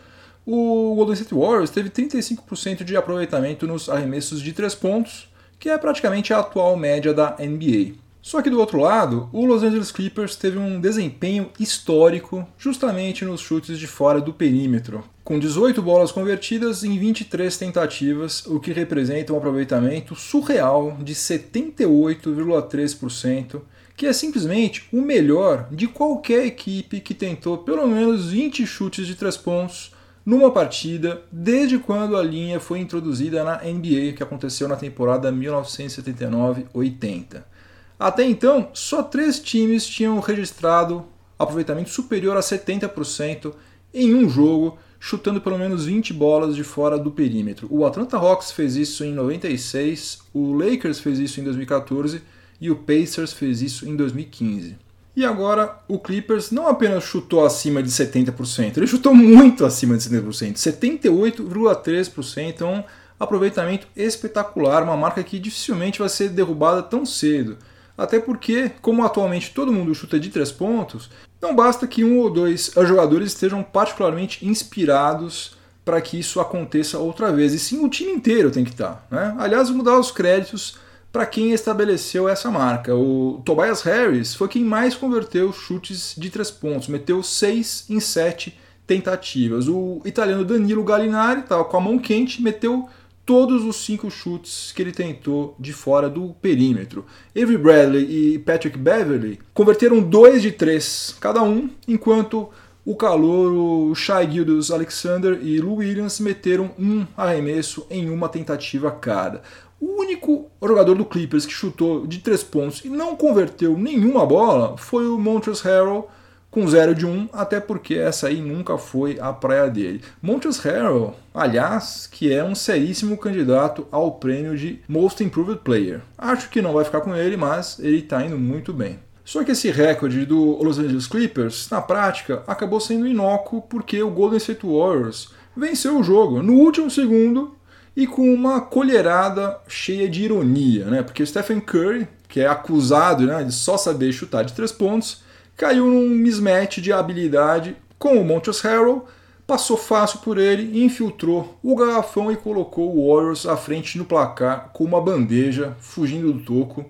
O 0.46 0.94
Golden 0.96 1.14
State 1.14 1.34
Warriors 1.34 1.72
teve 1.72 1.90
35% 1.90 2.84
de 2.84 2.96
aproveitamento 2.96 3.66
nos 3.66 3.90
arremessos 3.90 4.42
de 4.42 4.54
3 4.54 4.76
pontos, 4.76 5.28
que 5.60 5.70
é 5.70 5.78
praticamente 5.78 6.34
a 6.34 6.40
atual 6.40 6.78
média 6.78 7.14
da 7.16 7.36
NBA. 7.40 8.07
Só 8.28 8.42
que 8.42 8.50
do 8.50 8.60
outro 8.60 8.82
lado, 8.82 9.30
o 9.32 9.46
Los 9.46 9.64
Angeles 9.64 9.90
Clippers 9.90 10.36
teve 10.36 10.58
um 10.58 10.82
desempenho 10.82 11.50
histórico 11.58 12.46
justamente 12.58 13.24
nos 13.24 13.40
chutes 13.40 13.80
de 13.80 13.88
fora 13.88 14.20
do 14.20 14.34
perímetro, 14.34 15.02
com 15.24 15.40
18 15.40 15.82
bolas 15.82 16.12
convertidas 16.12 16.84
em 16.84 17.00
23 17.00 17.58
tentativas, 17.58 18.46
o 18.46 18.60
que 18.60 18.74
representa 18.74 19.32
um 19.32 19.38
aproveitamento 19.38 20.14
surreal 20.14 20.98
de 21.02 21.16
78,3%, 21.16 23.62
que 23.96 24.06
é 24.06 24.12
simplesmente 24.12 24.90
o 24.92 25.02
melhor 25.02 25.70
de 25.72 25.88
qualquer 25.88 26.46
equipe 26.46 27.00
que 27.00 27.14
tentou 27.14 27.60
pelo 27.60 27.88
menos 27.88 28.30
20 28.30 28.68
chutes 28.68 29.08
de 29.08 29.16
3 29.16 29.38
pontos 29.38 29.94
numa 30.26 30.52
partida 30.52 31.22
desde 31.32 31.80
quando 31.80 32.18
a 32.18 32.24
linha 32.24 32.60
foi 32.60 32.80
introduzida 32.80 33.46
na 33.46 33.64
NBA, 33.64 34.12
que 34.18 34.22
aconteceu 34.22 34.68
na 34.68 34.76
temporada 34.76 35.32
1979-80. 35.32 37.56
Até 38.00 38.24
então, 38.24 38.70
só 38.74 39.02
três 39.02 39.40
times 39.40 39.88
tinham 39.88 40.20
registrado 40.20 41.06
aproveitamento 41.38 41.90
superior 41.90 42.38
a 42.38 42.42
70% 42.42 43.54
em 43.94 44.14
um 44.14 44.30
jogo, 44.30 44.78
chutando 45.00 45.40
pelo 45.42 45.58
menos 45.58 45.86
20 45.86 46.14
bolas 46.14 46.56
de 46.56 46.64
fora 46.64 46.98
do 46.98 47.12
perímetro. 47.12 47.68
O 47.70 47.86
Atlanta 47.86 48.18
Hawks 48.18 48.52
fez 48.52 48.76
isso 48.76 49.04
em 49.04 49.14
96, 49.14 50.20
o 50.34 50.54
Lakers 50.54 51.00
fez 51.00 51.20
isso 51.20 51.40
em 51.40 51.44
2014 51.44 52.24
e 52.60 52.72
o 52.72 52.76
Pacers 52.76 53.34
fez 53.34 53.62
isso 53.62 53.88
em 53.88 53.96
2015. 53.96 54.76
E 55.16 55.24
agora 55.26 55.78
o 55.88 55.98
Clippers 55.98 56.52
não 56.52 56.68
apenas 56.68 57.04
chutou 57.04 57.44
acima 57.44 57.82
de 57.82 57.90
70%, 57.90 58.78
ele 58.78 58.86
chutou 58.86 59.16
muito 59.16 59.66
acima 59.66 59.98
de 59.98 60.04
70%, 60.04 60.54
78,3%, 60.54 62.62
é 62.62 62.66
um 62.66 62.84
aproveitamento 63.20 63.88
espetacular, 63.96 64.84
uma 64.84 64.96
marca 64.96 65.24
que 65.24 65.40
dificilmente 65.40 65.98
vai 65.98 66.10
ser 66.10 66.30
derrubada 66.30 66.84
tão 66.84 67.04
cedo. 67.04 67.58
Até 67.98 68.20
porque, 68.20 68.72
como 68.82 69.04
atualmente 69.04 69.52
todo 69.52 69.74
mundo 69.74 69.96
chuta 69.96 70.20
de 70.20 70.30
três 70.30 70.52
pontos, 70.52 71.10
não 71.42 71.56
basta 71.56 71.88
que 71.88 72.04
um 72.04 72.20
ou 72.20 72.30
dois 72.30 72.72
jogadores 72.76 73.30
estejam 73.30 73.64
particularmente 73.64 74.46
inspirados 74.46 75.58
para 75.84 76.02
que 76.02 76.20
isso 76.20 76.40
aconteça 76.40 77.00
outra 77.00 77.32
vez. 77.32 77.54
E 77.54 77.60
sim, 77.60 77.84
o 77.84 77.90
time 77.90 78.12
inteiro 78.12 78.52
tem 78.52 78.64
que 78.64 78.72
estar. 78.72 79.08
Né? 79.10 79.36
Aliás, 79.40 79.70
vou 79.70 79.82
dar 79.82 79.98
os 79.98 80.12
créditos 80.12 80.78
para 81.12 81.26
quem 81.26 81.52
estabeleceu 81.52 82.28
essa 82.30 82.52
marca. 82.52 82.94
O 82.94 83.42
Tobias 83.46 83.82
Harris 83.82 84.36
foi 84.36 84.48
quem 84.48 84.64
mais 84.64 84.94
converteu 84.94 85.52
chutes 85.52 86.14
de 86.18 86.30
três 86.30 86.52
pontos, 86.52 86.88
meteu 86.88 87.24
seis 87.24 87.86
em 87.90 88.00
sete 88.00 88.60
tentativas. 88.86 89.68
O 89.68 90.02
italiano 90.06 90.46
Danilo 90.46 90.84
Gallinari 90.84 91.40
estava 91.40 91.64
com 91.66 91.78
a 91.78 91.82
mão 91.82 91.98
quente, 91.98 92.42
meteu 92.42 92.88
todos 93.28 93.66
os 93.66 93.76
cinco 93.76 94.10
chutes 94.10 94.72
que 94.74 94.82
ele 94.82 94.94
tentou 94.94 95.54
de 95.60 95.74
fora 95.74 96.10
do 96.10 96.34
perímetro. 96.42 97.06
Avery 97.36 97.58
Bradley 97.58 98.36
e 98.36 98.40
Patrick 98.40 98.78
Beverly 98.78 99.38
converteram 99.54 100.02
dois 100.02 100.42
de 100.42 100.50
três 100.50 101.14
cada 101.20 101.44
um, 101.44 101.70
enquanto 101.86 102.50
o 102.86 102.96
calor, 102.96 103.52
o 103.52 103.94
Shai 103.94 104.32
Gildas 104.32 104.72
Alexander 104.72 105.40
e 105.44 105.60
Lou 105.60 105.80
Williams 105.80 106.22
meteram 106.22 106.72
um 106.80 107.06
arremesso 107.18 107.86
em 107.90 108.10
uma 108.10 108.30
tentativa 108.30 108.90
cada. 108.90 109.42
O 109.78 110.00
único 110.00 110.50
jogador 110.64 110.96
do 110.96 111.04
Clippers 111.04 111.46
que 111.46 111.52
chutou 111.52 112.08
de 112.08 112.20
três 112.20 112.42
pontos 112.44 112.86
e 112.86 112.88
não 112.88 113.14
converteu 113.18 113.78
nenhuma 113.78 114.26
bola 114.26 114.78
foi 114.78 115.06
o 115.06 115.20
Montrezl 115.20 115.68
Harrell, 115.68 116.10
com 116.50 116.68
0 116.68 116.96
de 116.96 117.06
1, 117.06 117.10
um, 117.10 117.30
até 117.34 117.60
porque 117.60 117.96
essa 117.96 118.28
aí 118.28 118.42
nunca 118.42 118.78
foi 118.78 119.18
a 119.20 119.32
praia 119.34 119.70
dele. 119.70 120.02
Montrezl 120.22 120.68
Harrell, 120.68 121.16
aliás, 121.34 122.08
que 122.12 122.34
é 122.34 122.44
um 122.44 122.56
seríssimo 122.56 123.18
candidato 123.18 123.88
ao 123.92 124.14
prêmio 124.14 124.58
de 124.58 124.82
Most 124.88 125.24
Improved 125.24 125.60
Player. 125.64 126.02
Acho 126.18 126.50
que 126.50 126.62
não 126.62 126.74
vai 126.74 126.86
ficar 126.86 127.02
com 127.02 127.16
ele, 127.16 127.38
mas 127.38 127.78
ele 127.80 128.00
está 128.00 128.26
indo 128.26 128.38
muito 128.38 128.74
bem. 128.74 129.00
Só 129.28 129.44
que 129.44 129.52
esse 129.52 129.70
recorde 129.70 130.26
do 130.26 130.64
Los 130.64 130.80
Angeles 130.80 131.06
Clippers, 131.06 131.70
na 131.70 131.82
prática, 131.82 132.44
acabou 132.48 132.80
sendo 132.80 133.06
inócuo 133.06 133.62
porque 133.62 134.02
o 134.02 134.10
Golden 134.10 134.38
State 134.38 134.66
Warriors 134.66 135.32
venceu 135.56 136.00
o 136.00 136.04
jogo 136.04 136.42
no 136.42 136.54
último 136.54 136.90
segundo 136.90 137.58
e 137.94 138.08
com 138.08 138.34
uma 138.34 138.62
colherada 138.62 139.60
cheia 139.68 140.08
de 140.08 140.24
ironia, 140.24 140.86
né? 140.86 141.04
Porque 141.04 141.26
Stephen 141.26 141.60
Curry, 141.60 142.08
que 142.30 142.40
é 142.40 142.48
acusado 142.48 143.26
né, 143.26 143.44
de 143.44 143.52
só 143.52 143.76
saber 143.76 144.14
chutar 144.14 144.46
de 144.46 144.54
três 144.54 144.72
pontos, 144.72 145.24
caiu 145.58 145.88
num 145.88 146.10
mismatch 146.10 146.78
de 146.78 146.94
habilidade 146.94 147.76
com 147.98 148.22
o 148.22 148.24
Montrezl 148.24 148.68
Harrell, 148.68 149.06
passou 149.48 149.76
fácil 149.76 150.20
por 150.20 150.38
ele, 150.38 150.84
infiltrou 150.84 151.58
o 151.64 151.76
garrafão 151.76 152.32
e 152.32 152.36
colocou 152.36 152.96
o 152.96 153.12
Warriors 153.12 153.48
à 153.48 153.58
frente 153.58 153.98
no 153.98 154.06
placar 154.06 154.70
com 154.72 154.84
uma 154.84 155.02
bandeja, 155.02 155.76
fugindo 155.80 156.32
do 156.32 156.42
toco, 156.42 156.86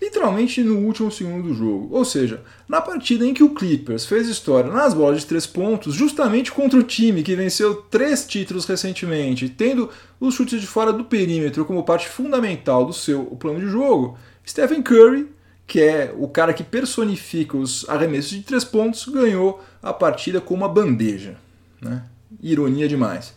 literalmente 0.00 0.62
no 0.62 0.78
último 0.78 1.10
segundo 1.10 1.48
do 1.48 1.54
jogo. 1.54 1.88
Ou 1.90 2.04
seja, 2.04 2.42
na 2.68 2.80
partida 2.80 3.26
em 3.26 3.34
que 3.34 3.42
o 3.42 3.54
Clippers 3.54 4.06
fez 4.06 4.28
história 4.28 4.70
nas 4.70 4.94
bolas 4.94 5.22
de 5.22 5.26
três 5.26 5.46
pontos, 5.46 5.94
justamente 5.94 6.52
contra 6.52 6.78
o 6.78 6.84
time 6.84 7.22
que 7.22 7.34
venceu 7.34 7.74
três 7.74 8.24
títulos 8.26 8.66
recentemente, 8.66 9.48
tendo 9.48 9.90
os 10.20 10.34
chutes 10.34 10.60
de 10.60 10.66
fora 10.66 10.92
do 10.92 11.04
perímetro 11.04 11.64
como 11.64 11.82
parte 11.82 12.08
fundamental 12.08 12.84
do 12.84 12.92
seu 12.92 13.24
plano 13.24 13.58
de 13.58 13.66
jogo, 13.66 14.16
Stephen 14.46 14.82
Curry 14.82 15.26
que 15.66 15.80
é 15.80 16.14
o 16.16 16.28
cara 16.28 16.52
que 16.52 16.62
personifica 16.62 17.56
os 17.56 17.88
arremessos 17.88 18.30
de 18.30 18.42
três 18.42 18.64
pontos, 18.64 19.06
ganhou 19.08 19.62
a 19.82 19.92
partida 19.92 20.40
com 20.40 20.54
uma 20.54 20.68
bandeja. 20.68 21.36
Né? 21.80 22.02
Ironia 22.42 22.88
demais. 22.88 23.34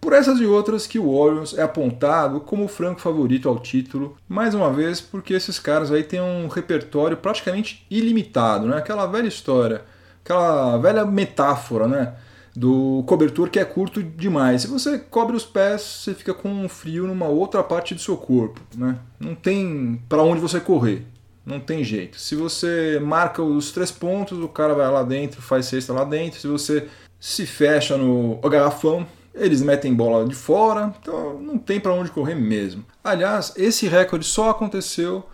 Por 0.00 0.14
essas 0.14 0.40
e 0.40 0.46
outras 0.46 0.86
que 0.86 0.98
o 0.98 1.12
Warriors 1.12 1.56
é 1.56 1.62
apontado 1.62 2.40
como 2.40 2.64
o 2.64 2.68
franco 2.68 3.00
favorito 3.00 3.48
ao 3.48 3.58
título, 3.58 4.16
mais 4.26 4.54
uma 4.54 4.72
vez 4.72 4.98
porque 4.98 5.34
esses 5.34 5.58
caras 5.58 5.92
aí 5.92 6.02
têm 6.02 6.20
um 6.20 6.48
repertório 6.48 7.18
praticamente 7.18 7.84
ilimitado, 7.90 8.66
né? 8.66 8.78
Aquela 8.78 9.06
velha 9.06 9.28
história, 9.28 9.82
aquela 10.24 10.78
velha 10.78 11.04
metáfora, 11.04 11.86
né? 11.86 12.14
Do 12.56 13.04
cobertor 13.06 13.50
que 13.50 13.58
é 13.58 13.64
curto 13.64 14.02
demais. 14.02 14.62
Se 14.62 14.68
você 14.68 14.98
cobre 14.98 15.36
os 15.36 15.44
pés, 15.44 15.82
você 15.82 16.14
fica 16.14 16.32
com 16.32 16.48
um 16.48 16.68
frio 16.68 17.06
numa 17.06 17.28
outra 17.28 17.62
parte 17.62 17.94
do 17.94 18.00
seu 18.00 18.16
corpo, 18.16 18.58
né? 18.74 18.98
Não 19.18 19.34
tem 19.34 20.00
para 20.08 20.22
onde 20.22 20.40
você 20.40 20.58
correr. 20.60 21.06
Não 21.44 21.58
tem 21.58 21.82
jeito. 21.82 22.18
Se 22.18 22.34
você 22.34 23.00
marca 23.00 23.42
os 23.42 23.72
três 23.72 23.90
pontos, 23.90 24.38
o 24.38 24.48
cara 24.48 24.74
vai 24.74 24.90
lá 24.90 25.02
dentro, 25.02 25.40
faz 25.40 25.66
cesta 25.66 25.92
lá 25.92 26.04
dentro. 26.04 26.40
Se 26.40 26.46
você 26.46 26.86
se 27.18 27.46
fecha 27.46 27.96
no 27.96 28.36
garrafão, 28.48 29.06
eles 29.34 29.62
metem 29.62 29.94
bola 29.94 30.26
de 30.26 30.34
fora. 30.34 30.94
Então 31.00 31.40
não 31.40 31.58
tem 31.58 31.80
para 31.80 31.92
onde 31.92 32.10
correr 32.10 32.34
mesmo. 32.34 32.84
Aliás, 33.02 33.52
esse 33.56 33.88
recorde 33.88 34.24
só 34.24 34.50
aconteceu 34.50 35.24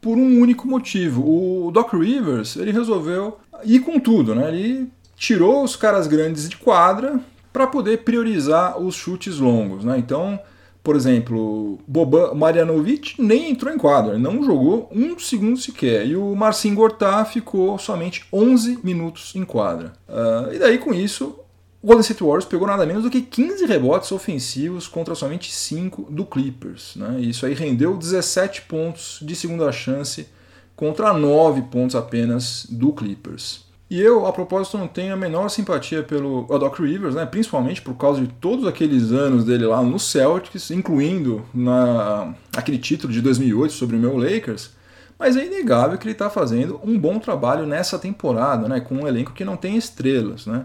por 0.00 0.18
um 0.18 0.40
único 0.40 0.68
motivo. 0.68 1.22
O 1.22 1.70
Doc 1.70 1.92
Rivers 1.94 2.56
ele 2.56 2.72
resolveu 2.72 3.38
ir 3.64 3.80
com 3.80 3.98
tudo, 3.98 4.34
né? 4.34 4.48
Ele 4.48 4.90
tirou 5.16 5.64
os 5.64 5.76
caras 5.76 6.06
grandes 6.06 6.48
de 6.48 6.56
quadra 6.56 7.20
para 7.52 7.66
poder 7.66 7.98
priorizar 7.98 8.78
os 8.78 8.94
chutes 8.94 9.38
longos, 9.38 9.84
né? 9.84 9.96
Então 9.96 10.38
por 10.84 10.94
exemplo, 10.94 11.78
Boban 11.86 12.34
Marjanovic 12.34 13.14
nem 13.18 13.50
entrou 13.50 13.72
em 13.72 13.78
quadra, 13.78 14.18
não 14.18 14.44
jogou 14.44 14.86
um 14.92 15.18
segundo 15.18 15.58
sequer. 15.58 16.06
E 16.06 16.14
o 16.14 16.36
Marcin 16.36 16.74
Gortá 16.74 17.24
ficou 17.24 17.78
somente 17.78 18.26
11 18.30 18.80
minutos 18.84 19.32
em 19.34 19.44
quadra. 19.44 19.94
Uh, 20.06 20.52
e 20.52 20.58
daí 20.58 20.76
com 20.76 20.92
isso, 20.92 21.40
o 21.82 21.86
Golden 21.86 22.02
State 22.02 22.22
Warriors 22.22 22.44
pegou 22.44 22.66
nada 22.66 22.84
menos 22.84 23.02
do 23.02 23.10
que 23.10 23.22
15 23.22 23.64
rebotes 23.64 24.12
ofensivos 24.12 24.86
contra 24.86 25.14
somente 25.14 25.50
5 25.50 26.10
do 26.10 26.26
Clippers. 26.26 26.96
Né? 26.96 27.16
E 27.20 27.30
isso 27.30 27.46
aí 27.46 27.54
rendeu 27.54 27.96
17 27.96 28.62
pontos 28.62 29.20
de 29.22 29.34
segunda 29.34 29.72
chance 29.72 30.28
contra 30.76 31.14
9 31.14 31.62
pontos 31.62 31.96
apenas 31.96 32.66
do 32.68 32.92
Clippers. 32.92 33.63
E 33.90 34.00
eu, 34.00 34.26
a 34.26 34.32
propósito, 34.32 34.78
não 34.78 34.88
tenho 34.88 35.12
a 35.12 35.16
menor 35.16 35.48
simpatia 35.50 36.02
pelo 36.02 36.46
Doc 36.58 36.78
Rivers, 36.78 37.14
né? 37.14 37.26
principalmente 37.26 37.82
por 37.82 37.94
causa 37.94 38.20
de 38.20 38.28
todos 38.28 38.66
aqueles 38.66 39.12
anos 39.12 39.44
dele 39.44 39.66
lá 39.66 39.82
no 39.82 39.98
Celtics, 39.98 40.70
incluindo 40.70 41.44
na, 41.52 42.34
aquele 42.56 42.78
título 42.78 43.12
de 43.12 43.20
2008 43.20 43.72
sobre 43.72 43.96
o 43.96 43.98
meu 43.98 44.16
Lakers. 44.16 44.70
Mas 45.18 45.36
é 45.36 45.44
inegável 45.44 45.98
que 45.98 46.06
ele 46.06 46.12
está 46.12 46.30
fazendo 46.30 46.80
um 46.82 46.98
bom 46.98 47.18
trabalho 47.18 47.66
nessa 47.66 47.98
temporada, 47.98 48.66
né? 48.68 48.80
com 48.80 48.96
um 48.96 49.06
elenco 49.06 49.32
que 49.32 49.44
não 49.44 49.56
tem 49.56 49.76
estrelas. 49.76 50.46
Né? 50.46 50.64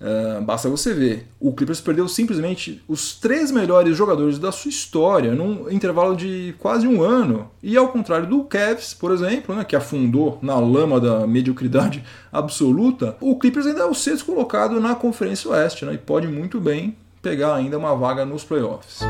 Uh, 0.00 0.42
basta 0.42 0.68
você 0.68 0.92
ver. 0.92 1.28
O 1.40 1.52
Clippers 1.52 1.80
perdeu 1.80 2.06
simplesmente 2.08 2.82
os 2.86 3.14
três 3.14 3.50
melhores 3.50 3.96
jogadores 3.96 4.38
da 4.38 4.52
sua 4.52 4.68
história 4.68 5.34
num 5.34 5.70
intervalo 5.70 6.16
de 6.16 6.54
quase 6.58 6.86
um 6.86 7.02
ano. 7.02 7.50
E 7.62 7.76
ao 7.76 7.88
contrário 7.88 8.26
do 8.26 8.44
Cavs, 8.44 8.92
por 8.92 9.12
exemplo, 9.12 9.54
né, 9.54 9.64
que 9.64 9.76
afundou 9.76 10.38
na 10.42 10.58
lama 10.58 11.00
da 11.00 11.26
mediocridade 11.26 12.04
absoluta, 12.30 13.16
o 13.20 13.38
Clippers 13.38 13.66
ainda 13.66 13.80
é 13.80 13.86
o 13.86 13.94
sexto 13.94 14.26
colocado 14.26 14.80
na 14.80 14.94
Conferência 14.94 15.50
Oeste 15.50 15.84
né, 15.84 15.94
e 15.94 15.98
pode 15.98 16.26
muito 16.26 16.60
bem 16.60 16.96
pegar 17.22 17.54
ainda 17.54 17.78
uma 17.78 17.94
vaga 17.94 18.26
nos 18.26 18.44
playoffs. 18.44 19.00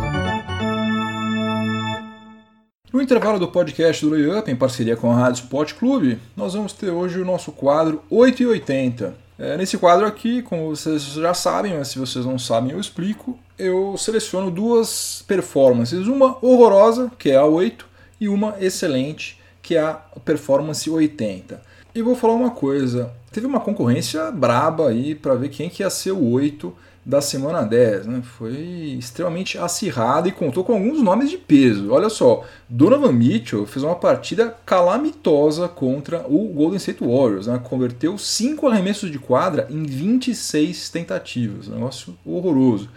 No 2.93 3.03
intervalo 3.03 3.41
do 3.41 3.49
podcast 3.49 4.07
do 4.07 4.13
Layup, 4.13 4.49
em 4.49 4.55
parceria 4.55 4.95
com 4.95 5.11
a 5.11 5.17
Rádio 5.17 5.43
Sport 5.43 5.75
Clube, 5.75 6.21
nós 6.37 6.55
vamos 6.55 6.73
ter 6.73 6.91
hoje 6.91 7.21
o 7.21 7.25
nosso 7.25 7.51
quadro 7.51 8.01
880 8.09 9.24
é, 9.39 9.57
nesse 9.57 9.77
quadro 9.77 10.07
aqui, 10.07 10.43
como 10.43 10.69
vocês 10.69 11.03
já 11.03 11.35
sabem, 11.35 11.77
mas 11.77 11.89
se 11.89 11.99
vocês 11.99 12.25
não 12.25 12.39
sabem 12.39 12.73
eu 12.73 12.81
explico, 12.81 13.39
eu 13.59 13.97
seleciono 13.97 14.51
duas 14.51 15.25
performances, 15.27 16.07
uma 16.07 16.39
horrorosa, 16.41 17.11
que 17.19 17.31
é 17.31 17.37
a 17.37 17.45
8, 17.45 17.87
e 18.21 18.29
uma 18.29 18.55
excelente, 18.61 19.41
que 19.61 19.77
é 19.77 19.81
a 19.81 19.95
Performance 20.25 20.89
80. 20.89 21.61
E 21.95 22.03
vou 22.03 22.15
falar 22.15 22.35
uma 22.35 22.51
coisa, 22.51 23.13
teve 23.33 23.47
uma 23.47 23.61
concorrência 23.61 24.31
braba 24.31 24.89
aí 24.89 25.15
para 25.15 25.35
ver 25.35 25.49
quem 25.49 25.69
que 25.69 25.83
ia 25.83 25.91
ser 25.91 26.13
o 26.13 26.31
8 26.31 26.75
da 27.05 27.21
semana 27.21 27.63
10, 27.63 28.07
né? 28.07 28.23
Foi 28.23 28.97
extremamente 28.99 29.59
acirrado 29.59 30.29
e 30.29 30.33
contou 30.33 30.65
com 30.65 30.73
alguns 30.73 31.03
nomes 31.03 31.29
de 31.29 31.37
peso. 31.37 31.93
Olha 31.93 32.09
só, 32.09 32.45
Donovan 32.69 33.13
Mitchell 33.13 33.67
fez 33.67 33.85
uma 33.85 33.95
partida 33.95 34.57
calamitosa 34.65 35.69
contra 35.69 36.25
o 36.27 36.49
Golden 36.49 36.79
State 36.79 37.05
Warriors, 37.05 37.47
né? 37.47 37.61
Converteu 37.63 38.17
5 38.17 38.67
arremessos 38.69 39.11
de 39.11 39.19
quadra 39.19 39.67
em 39.71 39.83
26 39.83 40.89
tentativas, 40.89 41.69
negócio 41.69 42.17
horroroso. 42.25 42.89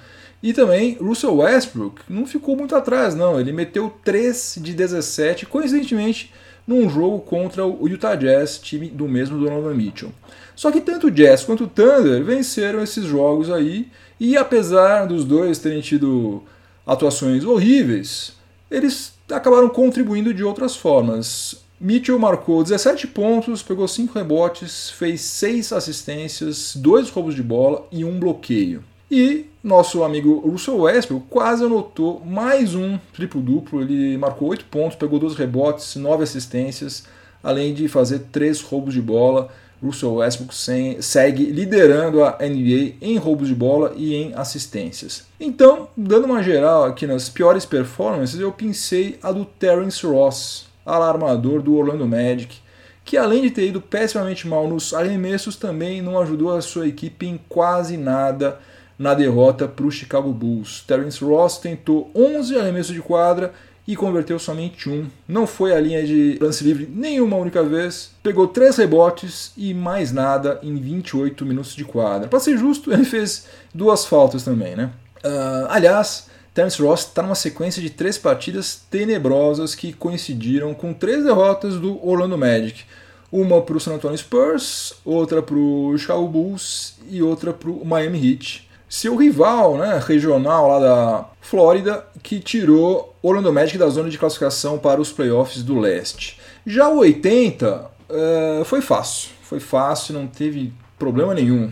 E 0.42 0.54
também 0.54 0.98
Russell 1.02 1.36
Westbrook 1.38 2.02
não 2.08 2.26
ficou 2.26 2.56
muito 2.56 2.76
atrás, 2.76 3.16
não. 3.16 3.40
Ele 3.40 3.52
meteu 3.52 3.94
3 4.04 4.60
de 4.62 4.74
17, 4.74 5.46
coincidentemente 5.48 6.32
num 6.66 6.90
jogo 6.90 7.20
contra 7.22 7.66
o 7.66 7.88
Utah 7.88 8.16
Jazz, 8.16 8.60
time 8.60 8.90
do 8.90 9.08
mesmo 9.08 9.40
Donovan 9.40 9.74
Mitchell. 9.74 10.12
Só 10.58 10.72
que 10.72 10.82
tanto 10.82 11.08
o 11.08 11.12
Jazz 11.12 11.44
quanto 11.44 11.66
o 11.66 11.68
Thunder 11.68 12.24
venceram 12.24 12.82
esses 12.82 13.06
jogos 13.06 13.52
aí, 13.52 13.90
e 14.20 14.36
apesar 14.36 15.06
dos 15.06 15.24
dois 15.24 15.60
terem 15.60 15.82
tido 15.82 16.42
atuações 16.86 17.46
horríveis, 17.46 18.34
eles 18.70 19.14
acabaram 19.32 19.70
contribuindo 19.70 20.34
de 20.34 20.44
outras 20.44 20.76
formas. 20.76 21.64
Mitchell 21.80 22.18
marcou 22.18 22.64
17 22.64 23.06
pontos, 23.06 23.62
pegou 23.62 23.88
5 23.88 24.18
rebotes, 24.18 24.90
fez 24.90 25.22
6 25.22 25.74
assistências, 25.74 26.76
2 26.76 27.12
roubos 27.12 27.36
de 27.36 27.44
bola 27.44 27.88
e 27.92 28.04
um 28.04 28.20
bloqueio. 28.20 28.84
E 29.12 29.46
nosso 29.64 30.04
amigo 30.04 30.40
Russell 30.40 30.80
Westbrook 30.80 31.28
quase 31.30 31.64
anotou 31.64 32.20
mais 32.26 32.74
um 32.74 32.98
triplo-duplo. 33.14 33.82
Ele 33.84 34.18
marcou 34.18 34.48
8 34.48 34.66
pontos, 34.66 34.98
pegou 34.98 35.20
2 35.20 35.36
rebotes, 35.36 35.96
9 35.96 36.24
assistências, 36.24 37.04
além 37.44 37.76
de 37.76 37.88
fazer 37.88 38.24
3 38.32 38.60
roubos 38.62 38.96
de 38.96 39.02
bola. 39.02 39.50
Russell 39.84 40.16
Westbrook 40.16 40.54
segue 41.00 41.46
liderando 41.46 42.24
a 42.24 42.38
NBA 42.42 42.96
em 43.02 43.18
roubos 43.18 43.48
de 43.48 43.56
bola 43.56 43.94
e 43.96 44.16
em 44.16 44.34
assistências. 44.34 45.26
Então, 45.40 45.90
dando 45.96 46.26
uma 46.26 46.42
geral 46.42 46.86
aqui 46.86 47.06
nas 47.06 47.30
piores 47.30 47.66
performances, 47.66 48.40
eu 48.40 48.52
pensei 48.52 49.20
a 49.22 49.32
do 49.32 49.46
Terence 49.46 50.06
Ross, 50.06 50.66
alarmador 50.86 51.62
do 51.62 51.76
Orlando 51.76 52.08
Magic, 52.08 52.60
que 53.06 53.16
além 53.16 53.44
de 53.44 53.52
ter 53.52 53.68
ido 53.68 53.80
pessimamente 53.80 54.48
mal 54.48 54.68
nos 54.68 54.94
arremessos, 54.94 55.56
também 55.56 56.02
não 56.02 56.20
ajudou 56.20 56.56
a 56.56 56.62
sua 56.62 56.88
equipe 56.88 57.26
em 57.26 57.40
quase 57.48 57.96
nada 57.96 58.60
na 58.98 59.14
derrota 59.14 59.68
para 59.68 59.86
o 59.86 59.92
Chicago 59.92 60.34
Bulls. 60.34 60.84
Terence 60.88 61.24
Ross 61.24 61.58
tentou 61.58 62.10
11 62.16 62.58
arremessos 62.58 62.94
de 62.94 63.02
quadra 63.02 63.54
e 63.88 63.96
converteu 63.96 64.38
somente 64.38 64.90
um. 64.90 65.08
Não 65.26 65.48
foi 65.48 65.74
a 65.74 65.80
linha 65.80 66.06
de 66.06 66.38
lance 66.42 66.64
livre 66.64 66.88
nenhuma 66.94 67.38
única 67.38 67.64
vez. 67.64 68.12
Pegou 68.22 68.48
três 68.48 68.76
rebotes 68.76 69.54
e 69.56 69.74
mais 69.74 70.12
nada 70.12 70.60
em 70.62 70.76
28 70.76 71.46
minutos 71.46 71.74
de 71.74 71.86
quadra. 71.86 72.28
Para 72.28 72.40
ser 72.40 72.58
justo, 72.58 72.92
ele 72.94 73.06
fez 73.06 73.48
duas 73.74 74.06
faltas 74.06 74.44
também, 74.44 74.76
né? 74.76 74.92
Uh, 75.24 75.68
aliás, 75.70 76.28
Terence 76.54 76.82
Ross 76.82 77.02
está 77.02 77.22
numa 77.22 77.36
sequência 77.36 77.82
de 77.82 77.90
três 77.90 78.18
partidas 78.18 78.82
tenebrosas 78.90 79.74
que 79.74 79.94
coincidiram 79.94 80.74
com 80.74 80.94
três 80.94 81.24
derrotas 81.24 81.76
do 81.76 82.06
Orlando 82.06 82.38
Magic. 82.38 82.84
Uma 83.32 83.62
para 83.62 83.78
o 83.78 83.80
San 83.80 83.96
Antonio 83.96 84.18
Spurs, 84.18 84.94
outra 85.04 85.42
para 85.42 85.56
o 85.56 85.98
Chicago 85.98 86.28
Bulls 86.28 86.96
e 87.10 87.22
outra 87.22 87.54
para 87.54 87.70
o 87.70 87.86
Miami 87.86 88.32
Heat 88.32 88.67
seu 88.90 89.16
rival 89.16 89.78
né, 89.78 90.02
regional 90.06 90.68
lá 90.68 90.80
da 90.80 91.26
Flórida, 91.42 92.06
que 92.24 92.40
tirou 92.40 93.16
Orlando 93.22 93.52
Magic 93.52 93.78
da 93.78 93.90
zona 93.90 94.10
de 94.10 94.18
classificação 94.18 94.78
para 94.78 95.02
os 95.02 95.12
playoffs 95.12 95.64
do 95.64 95.80
leste. 95.80 96.40
Já 96.66 96.90
o 96.90 97.00
80 97.00 97.68
uh, 97.70 97.90
eh, 98.10 98.64
foi 98.66 98.82
fácil, 98.82 99.30
foi 99.44 99.60
fácil, 99.60 100.14
não 100.14 100.28
teve 100.28 100.74
problema 100.98 101.34
nenhum. 101.34 101.72